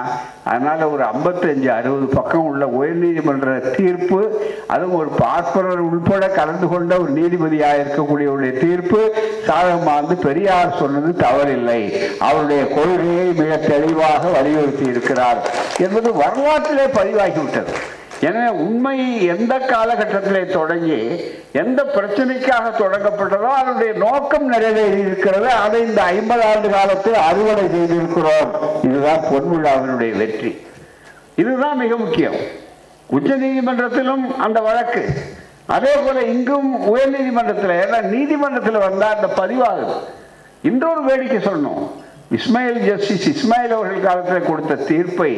அதனால 0.44 0.90
ஒரு 0.90 1.04
ஐம்பத்தஞ்சு 1.04 1.68
அறுபது 1.68 2.06
பக்கம் 2.06 2.46
உள்ள 2.46 2.66
உயர்நீதிமன்ற 2.66 3.76
தீர்ப்பு 3.76 4.20
அதுவும் 4.68 5.00
ஒரு 5.00 5.10
பார்ப்பனர் 5.10 5.80
உள்பட 5.80 6.28
கலந்து 6.28 6.68
கொண்ட 6.68 6.98
ஒரு 6.98 7.12
நீதிபதியாக 7.12 7.82
இருக்கக்கூடியவருடைய 7.84 8.54
தீர்ப்பு 8.60 9.02
சாதகமாக 9.46 10.00
வந்து 10.02 10.16
பெரியார் 10.16 10.78
சொன்னது 10.80 11.12
தவறில்லை. 11.26 11.82
அவருடைய 12.20 12.68
கொள்கையை 12.68 13.28
மிக 13.34 13.58
தெளிவாக 13.58 14.28
வலியுறுத்தி 14.28 14.86
இருக்கிறார். 14.86 15.38
என்பது 15.78 16.14
வரலாற்றிலே 16.14 16.86
பதிவாகிவிட்டது. 17.00 17.74
எனவே 18.22 18.48
உண்மை 18.48 19.26
எந்த 19.26 19.60
காலகட்டத்திலே 19.60 20.46
தொடங்கி 20.46 21.24
எந்த 21.52 21.84
பிரச்சனைக்காக 21.96 22.72
தொடங்கப்பட்டதோ 22.78 23.50
அதனுடைய 23.60 23.94
நோக்கம் 23.94 24.48
நிறைவேறி 24.48 25.00
இருக்கிறது 25.00 25.50
அதை 25.50 25.82
இந்த 25.82 26.02
ஐம்பது 26.04 26.44
ஆண்டு 26.44 26.70
காலத்தில் 26.70 27.14
அறுவடை 27.14 27.64
செய்திருக்கிறோம். 27.64 28.50
இதுதான் 28.84 29.24
பொன்விழாவினுடைய 29.32 30.18
வெற்றி. 30.18 30.62
இதுதான் 31.36 31.78
மிக 31.78 31.96
முக்கியம். 31.96 32.36
உச்ச 33.08 33.36
நீதிமன்றத்திலும் 33.36 34.38
அந்த 34.38 34.62
வழக்கு. 34.62 35.06
அதே 35.66 35.94
போல 36.06 36.22
இங்கும் 36.22 36.88
உயர் 36.88 37.10
நீதிமன்றத்தில் 37.10 37.70
ஏன்னா 37.70 38.02
நீதிமன்றத்தில் 38.02 38.78
வந்தால் 38.78 39.16
அந்த 39.16 39.28
பதிவாகுது. 39.42 39.96
இன்னொரு 40.62 41.04
வேடிக்கை 41.04 41.52
சொல்லணும். 41.52 41.88
இஸ்மாயில் 42.38 42.80
ஜஸ்டிஸ் 42.90 43.30
இஸ்மாயில் 43.30 43.76
அவர்கள் 43.78 44.02
காலத்தில் 44.02 44.50
கொடுத்த 44.50 44.76
தீர்ப்பை 44.76 45.34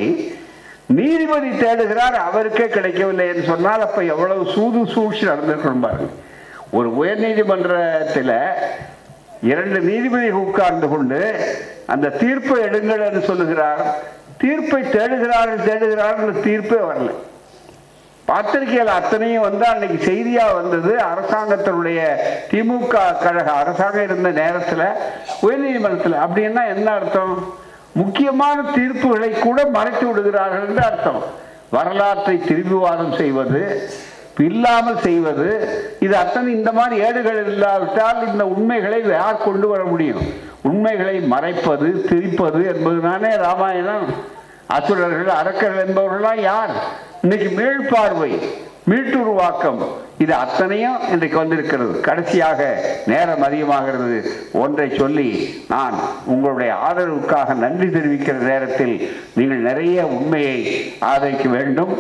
நீதிபதி 0.97 1.49
தேடுகிறார் 1.49 2.15
அவருக்கே 2.27 2.67
கிடைக்கவில்லை 2.67 3.27
என்று 3.27 3.43
சொன்னால் 3.43 3.85
அப்ப 3.87 4.03
எவ்வளவு 4.03 4.43
சூது 4.53 4.79
சூழ்ச்சி 4.93 5.23
நடந்திருக்கணும் 5.27 5.85
பாருங்க. 5.85 6.09
ஒரு 6.77 6.95
உயர் 6.95 7.21
நீதிமன்றத்தில் 7.25 8.35
இரண்டு 9.51 9.79
நீதிபதிகள் 9.79 10.45
உட்கார்ந்து 10.45 10.87
கொண்டு 10.87 11.19
அந்த 11.85 12.13
தீர்ப்பை 12.21 12.57
எடுங்கள் 12.67 13.05
என்று 13.07 13.21
சொல்லுகிறார். 13.21 13.83
தீர்ப்பை 14.37 14.81
தேடுகிறார்கள் 14.83 15.65
தேடுகிறார்கள் 15.69 16.43
தீர்ப்பே 16.47 16.79
வரல. 16.89 17.09
பத்திரிகையில் 18.25 18.97
அத்தனையும் 18.97 19.45
வந்து 19.47 19.65
அன்னைக்கு 19.65 19.99
செய்தியாக 20.09 20.57
வந்தது 20.57 20.91
அரசாங்கத்தினுடைய 21.11 22.01
திமுக 22.51 22.95
கழக 23.23 23.47
அரசாங்கம் 23.51 24.03
இருந்த 24.03 24.29
நேரத்தில் 24.41 24.85
உயர்நீதிமன்றத்தில். 25.45 26.21
அப்படின்னா 26.25 26.63
என்ன 26.75 26.91
அர்த்தம்? 26.91 27.33
முக்கியமான 27.93 28.61
தீர்ப்புகளை 28.61 29.39
கூட 29.39 29.65
மறைத்து 29.65 30.07
விடுகிறார்கள் 30.07 30.67
என்று 30.67 30.83
அர்த்தம். 30.83 31.21
வரலாற்றை 31.69 32.37
திரும்பிவாதம் 32.37 33.13
செய்வது 33.13 33.89
இல்லாமல் 34.37 34.99
செய்வது 34.99 35.47
இது 35.99 36.17
அத்தனை 36.17 36.53
இந்த 36.53 36.71
மாதிரி 36.71 37.01
ஏடுகள் 37.01 37.45
இல்லாவிட்டால் 37.45 38.27
இந்த 38.27 38.45
உண்மைகளை 38.45 38.99
யார் 39.07 39.37
கொண்டு 39.37 39.67
வர 39.67 39.83
முடியும்? 39.83 40.21
உண்மைகளை 40.61 41.19
மறைப்பது 41.19 42.05
திரிப்பது 42.09 42.61
என்பதுதானே 42.73 43.35
ராமாயணம். 43.35 44.05
அசுரர்கள் 44.67 45.27
அரக்கர்கள் 45.27 45.85
என்பவர்கள்லாம் 45.87 46.39
யார்? 46.39 46.71
இன்னைக்கு 47.21 47.49
மீள்பார்வை 47.59 48.39
மீட்டுருவாக்கம். 48.89 49.81
இது 50.17 50.33
அத்தனையும் 50.33 50.97
இன்றைக்கு 51.11 51.37
வந்திருக்கிறது. 51.37 51.99
கடைசியாக 51.99 52.85
நேரம் 53.05 53.41
அதிகமாகிறது. 53.41 54.31
ஒன்றை 54.53 54.87
சொல்லி 54.97 55.27
நான் 55.67 55.93
உங்களுடைய 56.25 56.73
ஆதரவுக்காக 56.87 57.55
நன்றி 57.55 57.87
தெரிவிக்கிற 57.87 58.33
நேரத்தில் 58.33 58.95
நீங்கள் 59.35 59.57
நிறைய 59.57 60.05
உண்மையை 60.05 60.59
ஆதரிக்க 60.99 61.49
வேண்டும் 61.49 61.93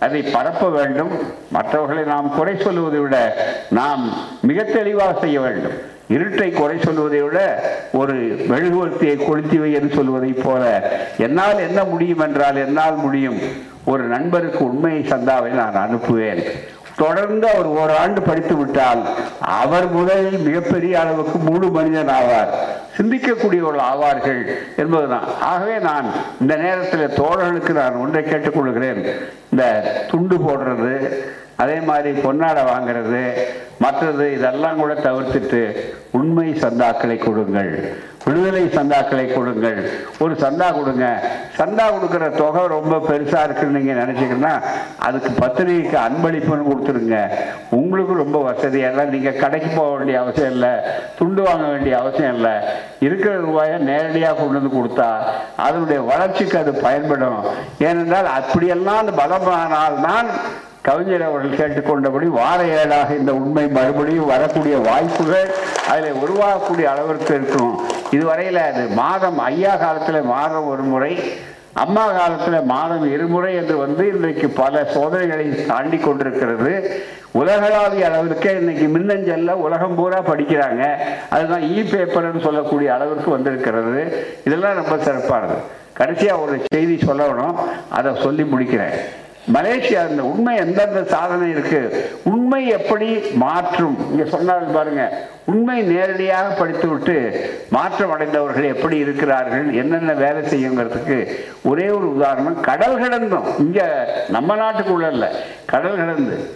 அதை 0.00 0.22
பரப்ப 0.22 0.68
வேண்டும். 0.68 1.12
மற்றவர்களை 1.48 2.02
நாம் 2.04 2.34
குறை 2.36 2.56
சொல்லுவதை 2.58 3.00
விட 3.00 3.36
நாம் 3.70 4.12
மிக 4.42 4.62
தெளிவாக 4.62 5.20
செய்ய 5.20 5.40
வேண்டும். 5.40 5.78
இருட்டை 6.10 6.52
குறை 6.52 6.76
சொல்வதை 6.80 7.20
விட 7.22 7.38
ஒரு 7.92 8.14
மெழுகுவர்த்தியை 8.48 9.16
கொளுத்தி 9.26 9.58
வை 9.58 9.72
என்று 9.72 9.94
சொல்வதைப் 9.94 10.42
போல 10.44 10.62
என்னால் 11.18 11.58
என்ன 11.58 11.84
முடியும் 11.84 12.18
என்றால் 12.18 12.56
என்னால் 12.56 12.96
முடியும். 12.96 13.38
ஒரு 13.84 14.02
நண்பருக்கு 14.02 14.64
உண்மையை 14.64 15.02
சந்தாவை 15.02 15.50
நான் 15.60 15.80
அனுப்புவேன். 15.84 16.42
தொடர்ந்து 16.96 17.48
அவர் 17.48 17.66
ஓராண்டு 17.66 18.20
படித்து 18.22 18.56
விட்டால் 18.56 19.02
அவர் 19.38 19.86
முதலில் 19.90 20.38
மிகப்பெரிய 20.38 21.00
அளவுக்கு 21.00 21.38
முழு 21.38 21.68
மனிதன் 21.68 22.08
ஆவார். 22.08 22.50
சிந்திக்கக்கூடியவர்கள் 22.96 23.84
ஆவார்கள் 23.92 24.40
என்பதுதான். 24.76 25.26
ஆகவே 25.40 25.78
நான் 25.78 26.06
இந்த 26.40 26.56
நேரத்தில் 26.56 27.16
தோழர்களுக்கு 27.20 27.72
நான் 27.72 28.00
ஒன்றை 28.04 28.24
கேட்டுக்கொள்கிறேன் 28.24 29.00
இந்த 29.50 29.64
துண்டு 30.10 30.36
போடுறது 30.36 30.94
அதே 31.62 31.78
மாதிரி 31.88 32.10
பொன்னாடை 32.24 32.62
வாங்குறது 32.72 33.22
மற்றது 33.84 34.24
இதெல்லாம் 34.36 34.80
கூட 34.82 34.92
தவிர்த்துட்டு 35.06 35.60
உண்மை 36.18 36.46
சந்தாக்களை 36.62 37.16
கொடுங்கள். 37.24 37.72
விடுதலை 38.24 38.62
சந்தாக்களை 38.76 39.24
கொடுங்கள். 39.34 39.78
ஒரு 40.22 40.34
சந்தா 40.42 40.66
கொடுங்க. 40.78 41.06
சந்தா 41.58 41.84
கொடுக்குற 41.94 42.24
தொகை 42.40 42.62
ரொம்ப 42.74 42.94
பெருசாக 43.08 43.46
இருக்குன்னு 43.46 43.78
நீங்கள் 43.78 44.00
நினைச்சீங்கன்னா 44.02 44.52
அதுக்கு 45.06 45.30
பத்திரிகைக்கு 45.42 45.98
அன்பளிப்புன்னு 46.06 46.68
கொடுத்துருங்க. 46.70 47.18
உங்களுக்கு 47.80 48.14
ரொம்ப 48.22 48.38
வசதியெல்லாம் 48.48 49.12
நீங்கள் 49.14 49.40
கடைக்கு 49.42 49.70
போக 49.78 49.90
வேண்டிய 49.96 50.18
அவசியம் 50.22 50.54
இல்லை. 50.56 50.72
துண்டு 51.18 51.42
வாங்க 51.48 51.66
வேண்டிய 51.74 51.96
அவசியம் 52.02 52.34
இல்லை. 52.38 52.54
இருக்கிற 53.06 53.34
ரூபாயை 53.48 53.76
நேரடியாக 53.90 54.38
கொண்டு 54.40 54.58
வந்து 54.60 54.76
கொடுத்தா 54.78 55.10
அதனுடைய 55.66 56.00
வளர்ச்சிக்கு 56.12 56.58
அது 56.62 56.74
பயன்படும். 56.86 57.42
ஏனென்றால் 57.88 58.30
அப்படியெல்லாம் 58.38 59.02
அந்த 59.04 59.14
பலமானால் 59.22 60.02
தான் 60.08 60.30
கவிஞர் 60.88 61.24
அவர்கள் 61.28 61.58
கேட்டுக்கொண்டபடி 61.60 62.26
வார 62.40 62.64
ஏழாக 62.64 63.14
இந்த 63.14 63.32
உண்மை 63.34 63.64
மறுபடியும் 63.68 64.30
வரக்கூடிய 64.32 64.76
வாய்ப்புகள் 64.88 65.48
அதில் 65.90 66.18
உருவாகக்கூடிய 66.24 66.86
அளவிற்கு 66.92 67.34
இருக்கும். 67.34 67.74
இதுவரையில் 68.10 68.56
அது 68.56 68.82
மாதம் 69.02 69.38
ஐயா 69.38 69.76
காலத்தில் 69.76 70.28
மாதம் 70.34 70.66
ஒரு 70.66 70.82
முறை 70.82 71.12
அம்மா 71.72 72.04
காலத்தில் 72.10 72.62
மாதம் 72.62 73.04
இருமுறை 73.12 73.54
என்று 73.54 73.76
வந்து 73.76 74.04
இன்றைக்கு 74.12 74.48
பல 74.48 74.84
சோதனைகளை 74.94 75.66
தாண்டி 75.66 75.98
கொண்டிருக்கிறது. 75.98 76.72
உலகளாவிய 77.32 78.08
அளவிற்கே 78.08 78.56
இன்னைக்கு 78.56 78.86
மின்னஞ்சல்ல 78.86 79.50
உலகம் 79.66 79.94
பூரா 79.94 80.20
படிக்கிறாங்க. 80.20 80.82
அதுதான் 81.28 81.62
இ 81.62 81.84
பேப்பர்னு 81.92 82.44
சொல்லக்கூடிய 82.48 82.94
அளவிற்கு 82.94 83.30
வந்திருக்கிறது. 83.30 84.00
இதெல்லாம் 84.44 84.74
ரொம்ப 84.74 84.96
சிறப்பானது. 85.04 85.58
கடைசியாக 85.92 86.40
ஒரு 86.40 86.60
செய்தி 86.72 86.98
சொல்லணும். 87.06 87.56
அதை 87.88 88.10
சொல்லி 88.22 88.42
முடிக்கிறேன். 88.42 88.98
மலேசியா 89.54 90.10
இந்த 90.10 90.22
உண்மை 90.22 90.56
எந்தெந்த 90.56 91.04
சாதனை 91.04 91.50
இருக்கு? 91.50 92.10
உண்மை 92.24 92.68
எப்படி 92.68 93.20
மாற்றும்? 93.34 93.96
இங்க 94.10 94.36
சொன்னார்கள் 94.36 94.72
பாருங்க. 94.72 95.18
உண்மை 95.44 95.82
நேரடியாக 95.82 96.54
படித்து 96.54 96.88
விட்டு 96.88 97.16
மாற்றம் 97.70 98.10
அடைந்தவர்கள் 98.10 98.62
எப்படி 98.62 98.96
இருக்கிறார்கள்? 98.98 99.72
என்னென்ன 99.72 100.12
வேலை 100.12 100.42
செய்யுங்கிறதுக்கு 100.42 101.34
ஒரே 101.64 101.88
ஒரு 101.88 102.14
உதாரணம். 102.16 102.60
கடல் 102.60 102.98
கடந்தும். 102.98 103.58
இங்க 103.58 104.08
நம்ம 104.28 104.56
நாட்டுக்குள்ள 104.56 105.10
இல்லை. 105.10 105.28
கடல் 105.66 105.96
கடந்து. 105.96 106.50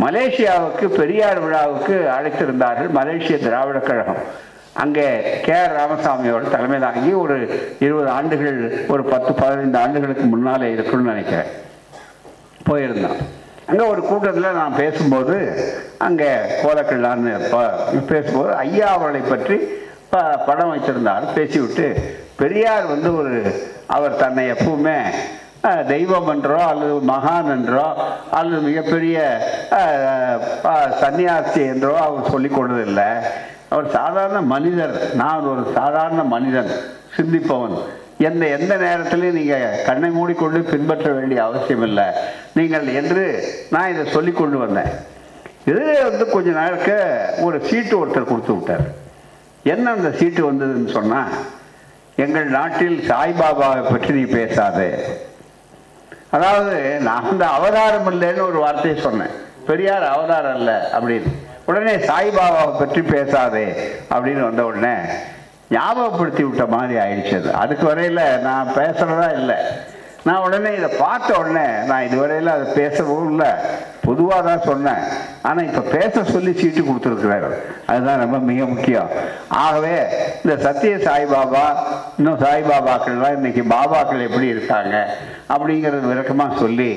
மலேசியாவுக்கு 0.00 0.86
பெரியார் 0.86 1.40
விழாவுக்கு 1.40 2.08
அழைத்திருந்தார்கள் 2.18 2.88
மலேசிய 2.88 3.38
திராவிட 3.38 3.78
கழகம். 3.78 4.44
அங்கே 4.72 5.40
கே 5.42 5.52
ஆர் 5.52 5.76
ராமசாமியோட 5.76 6.50
தலைமை 6.50 6.78
தாங்கி 6.78 7.12
ஒரு 7.12 7.36
இருபது 7.78 8.08
ஆண்டுகள் 8.08 8.84
ஒரு 8.88 9.04
பத்து 9.04 9.32
பதினைந்து 9.32 9.78
ஆண்டுகளுக்கு 9.78 10.22
முன்னாலே 10.22 10.72
இருக்குன்னு 10.72 11.08
நினைக்கிறேன். 11.08 11.64
போயிருந்தோம் 12.70 13.18
அங்கே 13.66 13.84
ஒரு 13.84 14.02
கூட்டத்தில் 14.02 14.52
நான் 14.52 14.76
பேசும்போது 14.76 15.36
அங்கே 15.98 16.28
கோலக்கல்லான்னு 16.62 17.50
ப- 17.50 17.74
பேசும்போது 18.06 18.54
ஐயா 18.56 18.86
அவர்களை 18.86 19.28
பற்றி 19.28 19.56
ப 20.10 20.18
படம் 20.46 20.72
வச்சுருந்தார் 20.74 21.32
பேசிவிட்டு 21.34 21.86
பெரியார் 22.36 22.86
வந்து 22.86 23.16
ஒரு 23.16 23.34
அவர் 23.86 24.16
தன்னை 24.16 24.50
எப்பவுமே 24.52 24.98
தெய்வம் 25.86 26.28
என்றோ 26.28 26.58
அல்லது 26.64 27.00
மகான் 27.08 27.50
என்றோ 27.50 27.86
அல்லது 28.30 28.60
மிகப்பெரிய 28.60 29.18
சன்னியாசி 31.00 31.66
என்றோ 31.66 31.96
அவர் 31.98 32.30
சொல்லிக் 32.30 32.56
கொண்டதில்லை. 32.58 33.08
அவர் 33.68 33.90
சாதாரண 33.90 34.40
மனிதர். 34.40 35.14
நான் 35.14 35.44
ஒரு 35.44 35.72
சாதாரண 35.74 36.24
மனிதன் 36.24 36.70
சிந்திப்பவன். 37.16 37.76
எந்த 38.18 38.46
எந்த 38.56 38.72
நேரத்திலையும் 38.76 39.38
நீங்கள் 39.38 39.82
கண்ணை 39.86 40.10
மூடிக்கொண்டு 40.10 40.60
பின்பற்ற 40.70 41.08
வேண்டிய 41.12 41.44
அவசியம் 41.44 41.82
இல்லை 41.82 42.06
நீங்கள் 42.58 42.86
என்று 43.00 43.24
நான் 43.70 43.90
இதை 43.92 44.04
சொல்லி 44.12 44.32
கொண்டு 44.32 44.58
வந்தேன். 44.58 44.92
இது 45.70 45.82
வந்து 46.08 46.26
கொஞ்ச 46.26 46.50
நாளுக்கு 46.50 46.96
ஒரு 47.46 47.58
சீட்டு 47.68 47.94
ஒருத்தர் 48.00 48.30
கொடுத்து 48.30 48.54
விட்டார். 48.54 48.84
என்ன 49.62 49.90
அந்த 49.90 50.10
சீட்டு 50.10 50.42
வந்ததுன்னு 50.50 50.92
சொன்னால் 50.98 51.32
எங்கள் 52.24 52.48
நாட்டில் 52.58 52.98
சாய்பாபாவை 53.08 53.82
பற்றி 53.90 54.12
நீ 54.18 54.24
பேசாதே. 54.34 54.90
அதாவது 56.36 56.76
நான் 57.00 57.28
அந்த 57.30 57.44
அவதாரம் 57.46 58.08
இல்லைன்னு 58.12 58.48
ஒரு 58.50 58.58
வார்த்தையை 58.64 58.96
சொன்னேன். 59.00 59.34
பெரியார் 59.68 60.06
அவதாரம் 60.14 60.56
இல்லை 60.58 60.74
அப்படின்னு. 60.96 61.30
உடனே 61.64 61.94
சாய்பாபாவை 62.10 62.78
பற்றி 62.78 63.02
பேசாதே 63.02 63.66
அப்படின்னு 64.14 64.42
வந்த 64.48 64.64
உடனே 64.64 64.94
ஞாபகப்படுத்தி 65.74 66.42
விட்ட 66.44 66.64
மாதிரி 66.66 66.96
ஆயிடுச்சு 67.02 67.36
அது. 67.40 67.50
அதுக்கு 67.62 67.86
வரையில் 67.86 68.24
நான் 68.48 68.74
பேசுகிறதா 68.78 69.28
இல்லை. 69.40 69.58
நான் 70.26 70.44
உடனே 70.44 70.70
இதை 70.76 70.88
பார்த்த 70.98 71.38
உடனே 71.38 71.64
நான் 71.88 72.06
இதுவரையில் 72.06 72.48
அதை 72.54 72.66
பேசவும் 72.78 73.28
இல்லை. 73.30 73.50
பொதுவாக 74.06 74.40
தான் 74.48 74.64
சொன்னேன். 74.68 75.02
ஆனால் 75.48 75.66
இப்போ 75.68 75.82
பேச 75.96 76.24
சொல்லி 76.24 76.52
சீட்டு 76.60 76.82
கொடுத்துருக்குறாரு. 76.82 77.50
அதுதான் 77.86 78.22
ரொம்ப 78.24 78.38
மிக 78.38 78.64
முக்கியம். 78.64 79.10
ஆகவே 79.48 79.94
இந்த 80.42 80.56
சத்திய 80.64 80.96
சாய்பாபா 81.06 81.66
இன்னும் 82.18 82.42
சாய்பாபாக்கள்லாம் 82.44 83.36
இன்றைக்கி 83.38 83.64
பாபாக்கள் 83.74 84.26
எப்படி 84.28 84.46
இருக்காங்க 84.46 84.96
அப்படிங்கிறது 85.54 86.12
விளக்கமாக 86.12 86.60
சொல்லி 86.64 86.90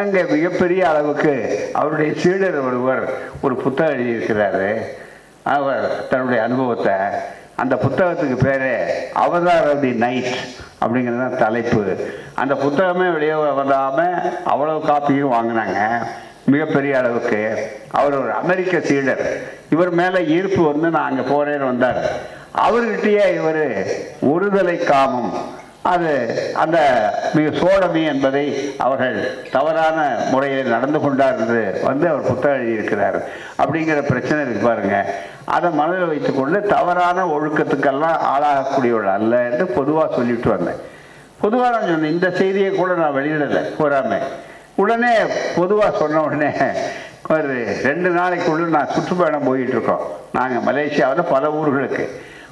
அங்கே 0.00 0.22
மிகப்பெரிய 0.34 0.88
அளவுக்கு 0.88 1.34
அவருடைய 1.72 2.12
சீடர் 2.22 2.58
ஒருவர் 2.66 3.02
ஒரு 3.40 3.56
புத்தகம் 3.56 3.94
எழுதியிருக்கிறாரு. 3.96 4.70
அவர் 5.42 6.06
தன்னுடைய 6.10 6.42
அனுபவத்தை 6.42 6.96
அந்த 7.62 7.74
புத்தகத்துக்கு 7.84 8.36
பேரு 8.46 8.72
அவதார் 9.24 9.68
தி 9.80 9.90
நைட் 10.04 10.32
அப்படிங்கிறது 10.82 11.22
தான் 11.24 11.42
தலைப்பு. 11.44 11.82
அந்த 12.42 12.54
புத்தகமே 12.62 13.06
வெளியே 13.12 13.36
வராமல் 13.60 14.16
அவ்வளவு 14.52 14.80
காப்பியும் 14.90 15.34
வாங்கினாங்க 15.36 15.80
மிகப்பெரிய 16.52 16.94
அளவுக்கு. 16.98 17.42
அவர் 17.98 18.16
ஒரு 18.22 18.32
அமெரிக்க 18.42 18.80
சீடர். 18.88 19.22
இவர் 19.74 19.92
மேலே 20.00 20.20
ஈர்ப்பு 20.36 20.62
வந்து 20.72 20.88
நான் 20.96 21.08
அங்கே 21.10 21.24
போறேன்னு 21.34 21.70
வந்தார். 21.72 22.00
அவர்கிட்டயே 22.66 23.24
இவர் 23.38 23.64
ஒருதலை 24.32 24.76
காமம் 24.90 25.32
அது 25.92 26.12
அந்த 26.62 26.78
மிக 27.34 27.48
சோழமி 27.62 28.02
என்பதை 28.12 28.44
அவர்கள் 28.78 29.16
தவறான 29.50 29.98
முறையில் 30.30 30.72
நடந்து 30.74 31.00
கொண்டார் 31.00 31.38
என்று 31.38 31.80
வந்து 31.82 32.08
அவர் 32.08 32.28
புத்தகம் 32.28 32.60
எழுதியிருக்கிறார். 32.60 33.18
அப்படிங்கிற 33.58 34.02
பிரச்சனை 34.06 34.44
இருக்கு 34.44 34.66
பாருங்க. 34.68 35.04
அதை 35.44 35.70
மனதில் 35.70 36.10
வைத்துக்கொண்டு 36.12 36.60
தவறான 36.62 37.26
ஒழுக்கத்துக்கெல்லாம் 37.26 38.18
ஆளாகக்கூடியவள் 38.32 39.12
அல்ல 39.18 39.42
என்று 39.50 39.66
பொதுவாக 39.66 40.14
சொல்லிட்டு 40.14 40.50
வந்தேன். 40.50 40.80
பொதுவாக 41.40 41.78
நான் 41.78 41.88
சொன்னேன் 41.88 42.12
இந்த 42.12 42.30
செய்தியை 42.30 42.70
கூட 42.70 42.94
நான் 42.94 43.16
வெளியிடலை 43.16 43.62
போறாம. 43.78 44.18
உடனே 44.74 45.14
பொதுவாக 45.56 45.98
சொன்ன 45.98 46.22
உடனே 46.22 46.52
ஒரு 47.28 47.52
ரெண்டு 47.82 48.08
நாளைக்குள்ள 48.10 48.68
நான் 48.78 48.92
சுற்றுப்பயணம் 48.94 49.44
போயிட்டு 49.44 49.72
இருக்கோம். 49.72 50.06
நாங்கள் 50.32 50.66
மலேசியாவில் 50.68 51.30
பல 51.30 51.48
ஊர்களுக்கு. 51.48 52.06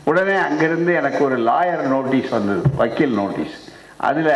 உடனே 0.05 0.35
அங்கிருந்து 0.35 0.95
எனக்கு 0.95 1.25
ஒரு 1.25 1.39
லாயர் 1.39 1.81
நோட்டீஸ் 1.81 2.29
வந்தது 2.29 2.61
வக்கீல் 2.77 3.15
நோட்டீஸ் 3.15 3.69
அதில் 3.97 4.33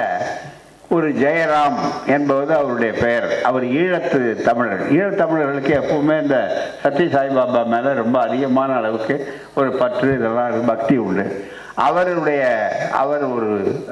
ஒரு 0.89 1.13
ஜெயராம் 1.13 1.79
என்பது 2.07 2.55
அவருடைய 2.55 2.93
பெயர். 2.93 3.43
அவர் 3.43 3.65
ஈழத்து 3.65 4.43
தமிழர். 4.43 4.93
ஈழத்தமிழர்களுக்கு 4.93 5.67
எப்பவுமே 5.67 6.23
இந்த 6.23 6.63
சத்ய 6.83 7.09
சாய்பாபா 7.09 7.67
மேலே 7.67 7.93
ரொம்ப 7.93 8.21
அதிகமான 8.21 8.75
அளவுக்கு 8.75 9.35
ஒரு 9.55 9.73
பற்று 9.73 10.15
இதெல்லாம் 10.15 10.65
பக்தி 10.65 10.97
உண்டு. 10.97 11.45
அவருடைய 11.75 12.73
அவர் 12.93 13.25
ஒரு 13.25 13.85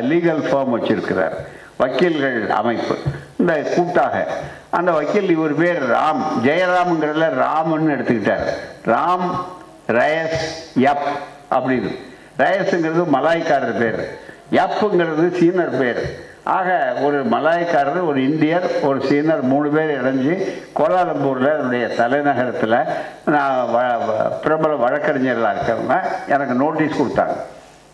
லீகல் 0.00 0.42
ஃபார்ம் 0.42 0.74
வச்சிருக்கிறார். 0.78 1.34
வக்கீல்கள் 1.78 2.48
அமைப்பு. 2.48 2.96
இந்த 3.36 3.52
கூட்டாக. 3.52 4.26
அந்த 4.70 4.92
வக்கீல் 4.92 5.30
இவர் 5.30 5.54
பேர் 5.54 5.90
ராம். 5.90 6.22
ஜெயராம்ங்கிறதுல 6.42 7.46
ராம்னு 7.46 7.92
எடுத்துக்கிட்டார். 7.94 8.46
ராம் 8.84 9.44
ரயஸ் 9.92 10.72
யப் 10.78 11.18
அப்படின்னு. 11.50 11.96
ரயஸுங்கிறது 12.38 13.04
மலாய்க்காரர் 13.12 13.78
பேர். 13.78 14.18
யப்புங்கிறது 14.50 15.32
சீனர் 15.40 15.78
பேர். 15.78 16.30
ஆக 16.44 16.94
ஒரு 17.02 17.26
மலாய்க்காரர் 17.26 18.06
ஒரு 18.06 18.22
இந்தியர் 18.22 18.70
ஒரு 18.82 18.98
சீனர் 18.98 19.40
மூணு 19.40 19.68
பேர் 19.68 20.04
இணைஞ்சு 20.04 20.62
கோலாலம்பூரில் 20.76 21.58
என்னுடைய 21.58 21.86
தலைநகரத்தில் 21.86 22.84
நான் 23.26 23.66
வ- 23.68 24.00
வ- 24.10 24.38
பிரபல 24.42 24.74
வழக்கறிஞர்களாக 24.74 25.54
இருக்கிறவங்க 25.54 26.02
எனக்கு 26.28 26.54
நோட்டீஸ் 26.54 27.02
கொடுத்தாங்க. 27.02 27.36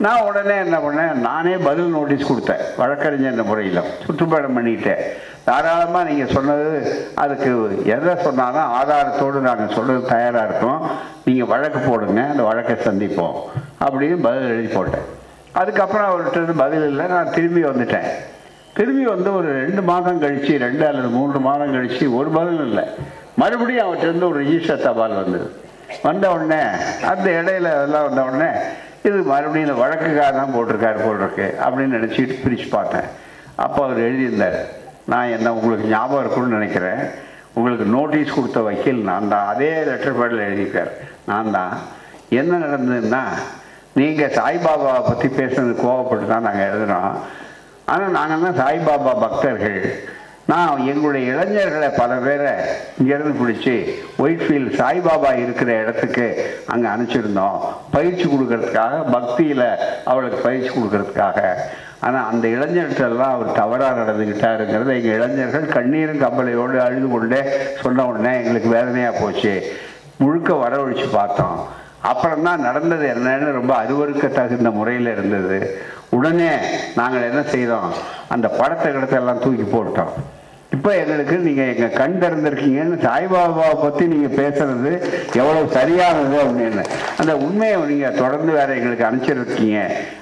நான் 0.04 0.24
உடனே 0.26 0.56
என்ன 0.64 0.76
பண்ணேன் 0.82 1.14
நானே 1.28 1.52
பதில் 1.64 1.94
நோட்டீஸ் 1.94 2.28
கொடுத்தேன். 2.30 2.61
வழக்கறிஞர் 2.80 3.48
முறையில். 3.48 3.80
சுற்றுப்பயணம் 4.04 4.56
பண்ணிக்கிட்டேன் 4.56 5.00
தாராளமாக 5.46 6.02
நீங்கள் 6.08 6.32
சொன்னது 6.34 6.68
அதுக்கு 7.22 7.50
எதை 7.94 8.12
சொன்னாலும் 8.26 8.70
ஆதாரத்தோடு 8.78 9.38
நாங்கள் 9.48 9.74
சொல்கிறது 9.76 10.06
தயாராக 10.14 10.46
இருக்கோம் 10.48 10.80
நீங்கள் 11.24 11.50
வழக்கு 11.52 11.78
போடுங்க 11.78 12.20
அந்த 12.32 12.42
வழக்கை 12.50 12.76
சந்திப்போம். 12.88 13.37
அப்படின்னு 13.84 14.18
பதில் 14.28 14.48
எழுதி 14.54 14.74
போட்டேன். 14.74 15.06
அதுக்கப்புறம் 15.61 16.08
அவர்கிட்ட 16.11 16.38
இருந்து 16.40 16.56
பதில் 16.64 16.88
இல்லை 16.90 17.06
நான் 17.06 17.34
திரும்பி 17.37 17.64
வந்துட்டேன். 17.64 18.08
திரும்பி 18.78 19.04
வந்து 19.14 19.30
ஒரு 19.34 19.48
ரெண்டு 19.62 19.82
மாதம் 19.92 20.22
கழிச்சு 20.22 20.52
ரெண்டு 20.66 20.84
அல்லது 20.88 21.08
மூன்று 21.18 21.38
மாதம் 21.50 21.74
கழிச்சு 21.74 22.14
ஒரு 22.18 22.30
பதில் 22.40 22.66
இல்லை. 22.70 22.84
மறுபடியும் 23.42 23.87
அவர்கிட்ட 23.87 24.11
இருந்து 24.11 24.28
ஒரு 24.32 24.40
ரிஜிஸ்டர் 24.44 24.84
தபால் 24.88 25.22
வந்தது. 25.22 25.48
வந்த 26.02 26.30
உடனே 26.30 26.62
அந்த 27.12 27.26
இடையில 27.40 27.68
அதெல்லாம் 27.78 28.06
வந்த 28.08 28.22
உடனே 28.28 28.50
இது 29.08 29.18
மறுபடியும் 29.32 29.66
இந்த 29.66 29.76
வழக்குக்காக 29.82 30.30
தான் 30.40 30.54
போட்டிருக்காரு 30.56 30.98
போல் 31.04 31.20
இருக்கு 31.22 31.46
அப்படின்னு 31.64 31.96
நினச்சிட்டு 31.98 32.36
பிரித்து 32.44 32.68
பார்த்தேன். 32.76 33.08
அப்போ 33.64 33.80
அவர் 33.86 34.04
எழுதியிருந்தார் 34.08 34.58
நான் 35.12 35.32
என்ன 35.36 35.52
உங்களுக்கு 35.58 35.86
ஞாபகம் 35.94 36.22
இருக்கும்னு 36.22 36.58
நினைக்கிறேன். 36.58 37.00
உங்களுக்கு 37.58 37.86
நோட்டீஸ் 37.94 38.34
கொடுத்த 38.36 38.58
வக்கீல் 38.66 39.00
நான் 39.10 39.30
தான். 39.34 39.46
அதே 39.52 39.70
லெட்டர் 39.88 40.18
பேடில் 40.18 40.44
எழுதியிருக்கார் 40.48 40.92
நான் 41.30 41.54
தான். 41.58 41.72
என்ன 42.40 42.58
நடந்ததுன்னா 42.64 43.22
நீங்கள் 44.00 44.34
சாய்பாபாவை 44.38 45.00
பற்றி 45.08 45.28
பேசுனது 45.38 45.72
கோவப்பட்டு 45.84 46.26
தான் 46.32 46.46
நாங்கள் 46.48 46.68
எழுதுகிறோம் 46.70 47.14
ஆனால் 47.92 48.16
நாங்கள் 48.18 48.44
தான் 48.46 48.60
சாய்பாபா 48.62 49.12
பக்தர்கள்? 49.24 49.80
நான் 50.50 50.84
எங்களுடைய 50.90 51.22
இளைஞர்களை 51.32 51.88
பல 51.98 52.12
பேரை 52.24 52.52
இங்கேருந்து 52.98 53.32
பிடிச்சி 53.40 53.74
ஒயிட்ஃபீல்டு 54.22 54.70
சாய்பாபா 54.78 55.30
இருக்கிற 55.42 55.70
இடத்துக்கு 55.82 56.26
அங்கே 56.72 56.88
அனுப்பிச்சிருந்தோம். 56.92 57.58
பயிற்சி 57.96 58.26
கொடுக்கறதுக்காக 58.26 59.00
பக்தியில் 59.14 59.66
அவளுக்கு 60.11 60.38
பயிற்சி 60.46 60.70
கொடுக்கறதுக்காக. 60.70 61.40
ஆனால் 62.00 62.28
அந்த 62.30 62.44
இளைஞர்களெல்லாம் 62.48 63.34
அவர் 63.37 63.58
தவறாக 63.61 63.98
நடந்துக்கிட்டாருங்கிறத 64.00 64.94
எங்கள் 65.00 65.16
இளைஞர்கள் 65.18 65.74
கண்ணீரும் 65.76 66.22
கம்பளையோடு 66.24 66.78
அழுது 66.87 67.08
கொண்டே 67.08 67.40
சொன்ன 67.82 68.06
உடனே 68.06 68.32
எங்களுக்கு 68.42 68.70
வேதனையாக 68.76 69.20
போச்சு. 69.20 69.52
முழுக்க 70.22 70.50
வரவழைச்சு 70.64 71.08
பார்த்தோம். 71.18 71.58
அப்புறம் 72.12 72.46
தான் 72.48 72.66
நடந்தது 72.68 73.06
என்னன்னு 73.14 73.52
ரொம்ப 73.61 73.72
அருவருக்க 73.82 74.26
தகுந்த 74.28 74.70
முறையில் 74.70 75.12
இருந்தது. 75.14 75.61
உடனே 76.16 76.50
நாங்கள் 76.94 77.28
என்ன 77.30 77.40
செய்தோம்? 77.54 77.88
அந்த 78.34 78.46
படத்தை 78.61 78.88
கிடத்தை 78.92 79.18
எல்லாம் 79.22 79.44
தூக்கி 79.46 79.66
போட்டோம் 79.76 80.14
இப்போ 80.76 80.90
எங்களுக்கு 81.02 81.37
நீங்கள் 81.44 81.70
எங்கள் 81.72 81.94
கண் 82.00 82.16
திறந்திருக்கீங்கன்னு 82.22 82.96
சாய்பாபாவை 83.04 83.76
பற்றி 83.83 84.04
நீங்கள் 84.12 84.37
பேசுறது 84.40 84.90
எவ்வளோ 85.40 85.61
சரியானது 85.76 86.37
அப்படின்னு. 86.44 86.83
அந்த 87.20 87.33
உண்மையை 87.46 87.76
நீங்கள் 87.92 88.18
தொடர்ந்து 88.22 88.52
வேற 88.59 88.68
எங்களுக்கு 88.78 89.07
அனுப்பிச்சிருக்கீங்க. 89.09 89.81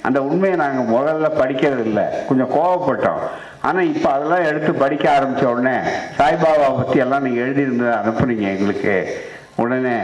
அந்த 0.09 0.19
உண்மையை 0.29 0.57
நாங்கள் 0.65 0.91
முதல்ல 0.97 1.31
படிக்கிறது 1.41 1.85
இல்லை 1.89 2.05
கொஞ்சம் 2.29 2.53
கோவப்பட்டோம். 2.57 3.23
ஆனால் 3.69 3.91
இப்போ 3.95 4.09
அதெல்லாம் 4.17 4.49
எடுத்து 4.51 4.73
படிக்க 4.85 5.05
ஆரம்பிச்ச 5.17 5.45
உடனே 5.53 5.77
சாய்பாபாவை 6.19 6.71
பற்றி 6.81 6.99
எல்லாம் 7.05 7.27
நீங்கள் 7.29 7.45
எழுதியிருந்ததை 7.47 7.95
அனுப்புனீங்க 8.01 8.47
எங்களுக்கு. 8.57 8.95
உடனே 9.65 9.97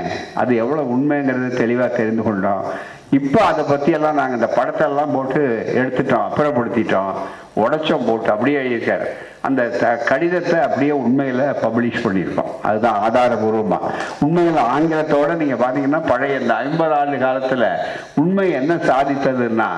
அது 0.42 0.52
எவ்வளோ 0.62 0.82
உண்மைங்கிறது 0.94 1.48
தெளிவாக 1.62 1.96
தெரிந்து 2.00 2.22
கொண்டோம். 2.28 2.64
இப்போ 3.12 3.44
அதை 3.44 3.64
பற்றியெல்லாம் 3.64 4.14
நாங்கள் 4.14 4.40
இந்த 4.40 4.52
படத்தெல்லாம் 4.56 5.14
போட்டு 5.14 5.72
எடுத்துட்டோம் 5.76 6.20
அப்புறப்படுத்திட்டோம். 6.28 7.12
உடைச்சோம் 7.56 8.06
போட்டு 8.06 8.30
அப்படியே 8.30 8.58
எழுதியிருக்காரு 8.58 9.06
அந்த 9.40 9.62
த- 9.62 9.96
கடிதத்தை 9.96 10.60
அப்படியே 10.60 10.90
உண்மையில் 10.90 11.40
பப்ளிஷ் 11.40 12.04
பண்ணியிருக்கோம். 12.04 12.60
அதுதான் 12.62 13.10
ஆதாரபூர்வமாக 13.10 13.90
உண்மையில் 14.20 14.62
ஆங்கிலத்தோடு 14.62 15.34
நீங்கள் 15.34 15.66
பார்த்தீங்கன்னா 15.66 16.06
பழைய 16.06 16.38
இந்த 16.38 16.54
ஐம்பது 16.54 16.94
ஆண்டு 16.94 17.18
காலத்தில் 17.18 17.66
உண்மை 18.14 18.50
என்ன 18.50 18.74
சாதித்ததுன்னா 18.74 19.68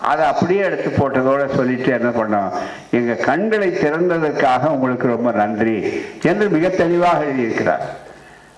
அதை 0.00 0.24
அப்படியே 0.26 0.60
எடுத்து 0.60 0.90
போட்டதோட 0.90 1.54
சொல்லிட்டு 1.54 1.92
என்ன 1.92 2.08
பண்ணோம்? 2.08 2.52
எங்கள் 2.90 3.24
கண்களை 3.24 3.68
திறந்ததற்காக 3.68 4.66
உங்களுக்கு 4.66 5.06
ரொம்ப 5.06 5.30
நன்றி 5.30 6.04
என்று 6.22 6.48
மிக 6.48 6.68
தெளிவாக 6.68 7.24
எழுதியிருக்கிறார். 7.24 8.01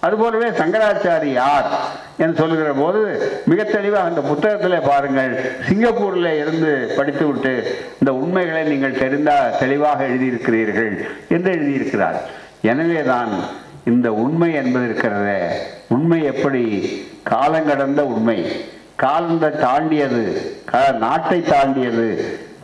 அதுபோலவே 0.06 0.48
போலவே 0.48 0.58
சங்கராச்சாரியார் 0.60 1.68
என்று 2.16 2.36
சொல்லுகிற 2.40 2.70
போது 2.72 3.00
மிக 3.50 3.64
தெளிவாக 3.64 4.08
அந்த 4.10 4.20
புத்தகத்தில் 4.20 4.86
பாருங்கள். 4.88 5.32
சிங்கப்பூரில் 5.68 6.30
இருந்து 6.40 6.72
படித்துவிட்டு 6.96 7.52
இந்த 8.00 8.12
உண்மைகளை 8.22 8.62
நீங்கள் 8.72 9.00
தெரிந்தால் 9.02 9.58
தெளிவாக 9.58 10.06
எழுதியிருக்கிறீர்கள் 10.08 10.92
என்று 11.28 11.50
எழுதியிருக்கிறார். 11.56 12.18
எனவே 12.72 13.02
தான் 13.02 13.32
இந்த 13.92 14.08
உண்மை 14.24 14.50
என்பது 14.54 14.84
இருக்கிறத. 14.88 15.30
உண்மை 15.88 16.20
எப்படி? 16.32 16.64
காலங்கடந்த 17.30 18.02
உண்மை. 18.14 18.38
காலத்தை 19.02 19.50
தாண்டியது 19.60 20.24
நாட்டை 20.98 21.38
தாண்டியது 21.42 22.08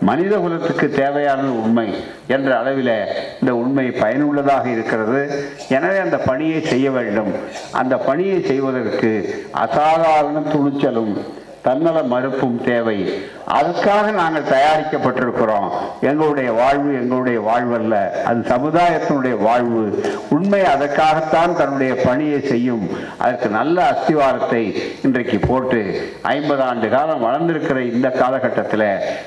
மனித 0.01 0.37
குலத்துக்கு 0.37 0.91
தேவையான 0.91 1.43
உண்மை 1.43 1.95
என்ற 2.27 2.59
அளவில் 2.59 2.93
இந்த 3.41 3.55
உண்மை 3.55 3.91
பயனுள்ளதாக 3.91 4.69
இருக்கிறது. 4.69 5.21
எனவே 5.69 5.99
அந்த 5.99 6.19
பணியை 6.19 6.61
செய்ய 6.63 6.91
வேண்டும். 6.91 7.33
அந்த 7.73 7.97
பணியை 7.97 8.45
செய்வதற்கு 8.45 9.11
அசாதாரண 9.51 10.41
துணிச்சலும் 10.41 11.13
தன்னல 11.63 12.03
மறுப்பும் 12.03 12.65
தேவை. 12.65 13.23
அதுக்காக 13.55 14.13
நாங்கள் 14.13 14.43
தயாரிக்கப்பட்டிருக்கிறோம். 14.43 15.69
எங்களுடைய 16.01 16.53
வாழ்வு 16.53 16.93
எங்களுடைய 16.93 17.39
வாழ்வல்ல. 17.41 18.11
அது 18.11 18.41
சமுதாயத்தினுடைய 18.41 19.39
வாழ்வு. 19.39 20.05
உண்மை 20.29 20.65
அதற்காகத்தான் 20.65 21.57
தன்னுடைய 21.57 21.95
பணியை 22.05 22.41
செய்யும். 22.41 22.91
அதற்கு 23.19 23.49
நல்ல 23.49 23.77
அஸ்திவாரத்தை 23.91 24.63
இன்றைக்கு 25.03 25.39
போட்டு 25.39 25.81
ஐம்பது 26.23 26.63
ஆண்டு 26.63 26.89
காலம் 26.89 27.25
வளர்ந்திருக்கிற 27.25 27.81
இந்த 27.93 28.11
காலகட்டத்தில் 28.11 28.87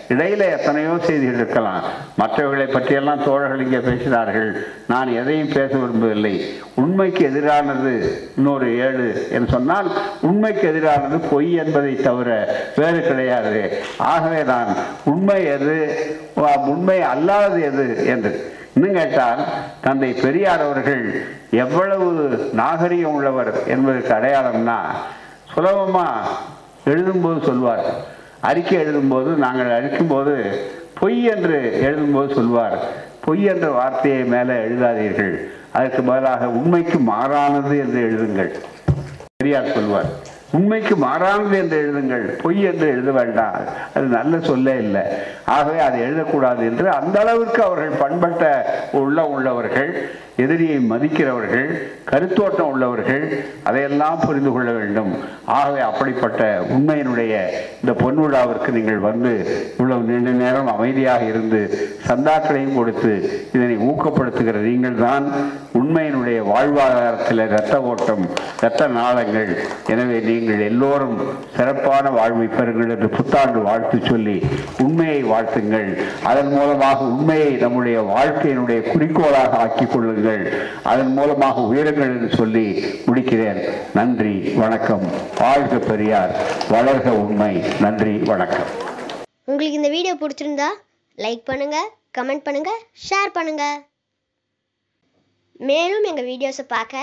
இடையில 0.10 0.40
எத்தனையோ 0.58 0.94
செய்திகள் 1.02 1.36
இருக்கலாம். 1.36 1.82
மற்றவர்களை 2.18 2.66
பற்றியெல்லாம் 2.66 3.24
தோழர்கள் 3.24 3.64
இங்கே 3.64 3.82
பேசினார்கள். 3.90 4.52
நான் 4.88 5.16
எதையும் 5.22 5.54
பேச 5.54 5.76
விரும்பவில்லை. 5.78 6.36
உண்மைக்கு 6.76 7.28
எதிரானது 7.28 7.94
இன்னொரு 8.38 8.78
ஏழு 8.78 9.28
என்று 9.32 9.52
சொன்னால் 9.52 9.92
உண்மைக்கு 10.22 10.68
எதிரானது 10.68 11.22
பொய் 11.32 11.54
என்பதை 11.54 11.96
தவிர 11.96 12.23
வேறு 12.76 13.02
கிடையாது. 13.08 13.82
ஆகவே 13.98 14.44
நான் 14.44 14.68
உண்மை 15.04 15.46
எது? 15.46 15.78
உண்மை 16.58 17.00
அல்லாதது 17.00 17.62
எது 17.64 18.06
என்று. 18.06 18.54
இன்னும் 18.76 18.94
கேட்டால் 18.94 19.42
தந்தை 19.82 20.14
பெரியார் 20.14 20.62
அவர்கள் 20.62 21.26
எவ்வளவு 21.52 22.50
நாகரிகம் 22.54 23.14
உள்ளவர் 23.14 23.68
என்பதற்கு 23.68 24.14
அடையாளம்னா 24.14 24.78
சுலபமா 25.56 26.08
எழுதும்போது 26.86 27.46
சொல்வார். 27.46 27.84
அறிக்கை 28.40 28.78
எழுதும்போது 28.78 29.32
நாங்கள் 29.46 29.72
அழிக்கும்போது 29.72 30.36
பொய் 31.00 31.24
என்று 31.24 31.80
எழுதும்போது 31.84 32.34
சொல்வார். 32.34 32.78
பொய் 33.26 33.44
என்ற 33.44 33.70
வார்த்தையை 33.72 34.24
மேலே 34.24 34.54
எழுதாதீர்கள். 34.54 35.36
அதற்கு 35.72 36.02
பதிலாக 36.02 36.48
உண்மைக்கு 36.48 36.98
மாறானது 36.98 37.76
என்று 37.84 38.02
எழுதுங்கள். 38.10 38.52
பெரியார் 39.36 39.72
சொல்வார். 39.72 40.10
உண்மைக்கு 40.58 40.96
மாறானது 41.04 41.56
என்று 41.62 41.78
எழுதுங்கள் 41.84 42.26
பொய் 42.42 42.60
என்று 42.72 42.88
எழுத 42.96 43.12
வேண்டாம். 43.20 43.56
அது 43.96 44.06
நல்ல 44.18 44.40
சொல்லே 44.50 44.76
இல்லை. 44.86 45.04
ஆகவே 45.56 45.80
அதை 45.88 46.00
எழுதக்கூடாது 46.08 46.62
என்று 46.72 46.88
அந்த 47.00 47.16
அளவிற்கு 47.24 47.62
அவர்கள் 47.68 48.02
பண்பட்ட 48.04 48.44
உள்ள 49.00 49.26
உள்ளவர்கள் 49.36 49.92
எதிரியை 50.44 50.78
மதிக்கிறவர்கள் 50.92 51.68
கருத்தோட்டம் 52.12 52.70
உள்ளவர்கள் 52.74 53.26
அதையெல்லாம் 53.70 54.24
புரிந்து 54.26 54.52
கொள்ள 54.52 54.70
வேண்டும். 54.78 55.12
ஆகவே 55.58 55.82
அப்படிப்பட்ட 55.90 56.44
உண்மையினுடைய 56.76 57.34
இந்த 57.82 57.94
பொன்விழாவிற்கு 58.04 58.70
நீங்கள் 58.78 59.02
வந்து 59.10 59.34
இவ்வளவு 59.78 60.08
நீண்ட 60.10 60.32
நேரம் 60.44 60.72
அமைதியாக 60.76 61.24
இருந்து 61.34 61.62
சந்தாக்களையும் 62.08 62.78
கொடுத்து 62.80 63.14
இதனை 63.56 63.78
ஊக்கப்படுத்துகிற 63.90 64.64
நீங்கள் 64.70 65.04
தான் 65.08 65.28
உண்மையினுடைய 65.82 66.40
வாழ்வாதாரத்தில் 66.54 67.46
இரத்த 67.50 67.76
ஓட்டம் 67.92 68.26
இரத்த 68.62 68.88
நாளங்கள். 69.00 69.54
எனவே 69.94 70.18
நீங்கள் 70.20 70.42
எல்லோரும் 70.70 71.18
சிறப்பான 71.56 72.10
வாழ்வை 72.18 72.48
பெறுங்கள் 72.56 72.92
என்று 72.96 73.10
புத்தாண்டு 73.16 73.60
வாழ்த்து 73.68 73.98
சொல்லி 74.10 74.36
உண்மையை 74.86 75.20
வாழ்த்துங்கள். 75.32 75.90
அதன் 76.32 76.52
மூலமாக 76.56 77.00
உண்மையை 77.16 77.52
நம்முடைய 77.64 77.98
வாழ்க்கையினுடைய 78.14 78.80
குறிக்கோளாக 78.92 79.58
ஆக்கிக் 79.66 79.92
கொள்ளுங்கள். 79.94 80.44
அதன் 80.92 81.14
மூலமாக 81.18 81.62
உயருங்கள் 81.72 82.14
என்று 82.16 82.30
சொல்லி 82.40 82.66
முடிக்கிறேன். 83.08 83.62
நன்றி 84.00 84.36
வணக்கம். 84.64 85.06
வாழ்க 85.44 85.78
பெரியார் 85.90 86.34
வளர்க 86.76 87.08
உண்மை. 87.24 87.54
நன்றி 87.86 88.16
வணக்கம். 88.32 88.70
உங்களுக்கு 89.46 89.80
இந்த 89.82 89.92
வீடியோ 89.98 90.16
பிடிச்சிருந்தா 90.22 90.70
லைக் 91.18 91.44
பண்ணுங்க 91.52 91.78
கமெண்ட் 92.18 92.46
பண்ணுங்க 92.48 92.72
ஷேர் 93.08 93.36
பண்ணுங்க. 93.38 93.64
மேலும் 95.70 96.08
எங்கள் 96.10 96.28
வீடியோஸை 96.30 96.66
பார்க்க 96.76 97.02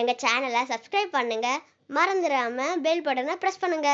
எங்கள் 0.00 0.18
சேனலை 0.22 0.62
சப்ஸ்கிரைப் 0.70 1.12
பண்ணுங்க. 1.16 1.48
மறந்துடாமல் 1.96 2.80
பெல் 2.84 3.04
பட்டனை 3.06 3.34
ப்ரெஸ் 3.42 3.62
பண்ணுங்க. 3.62 3.90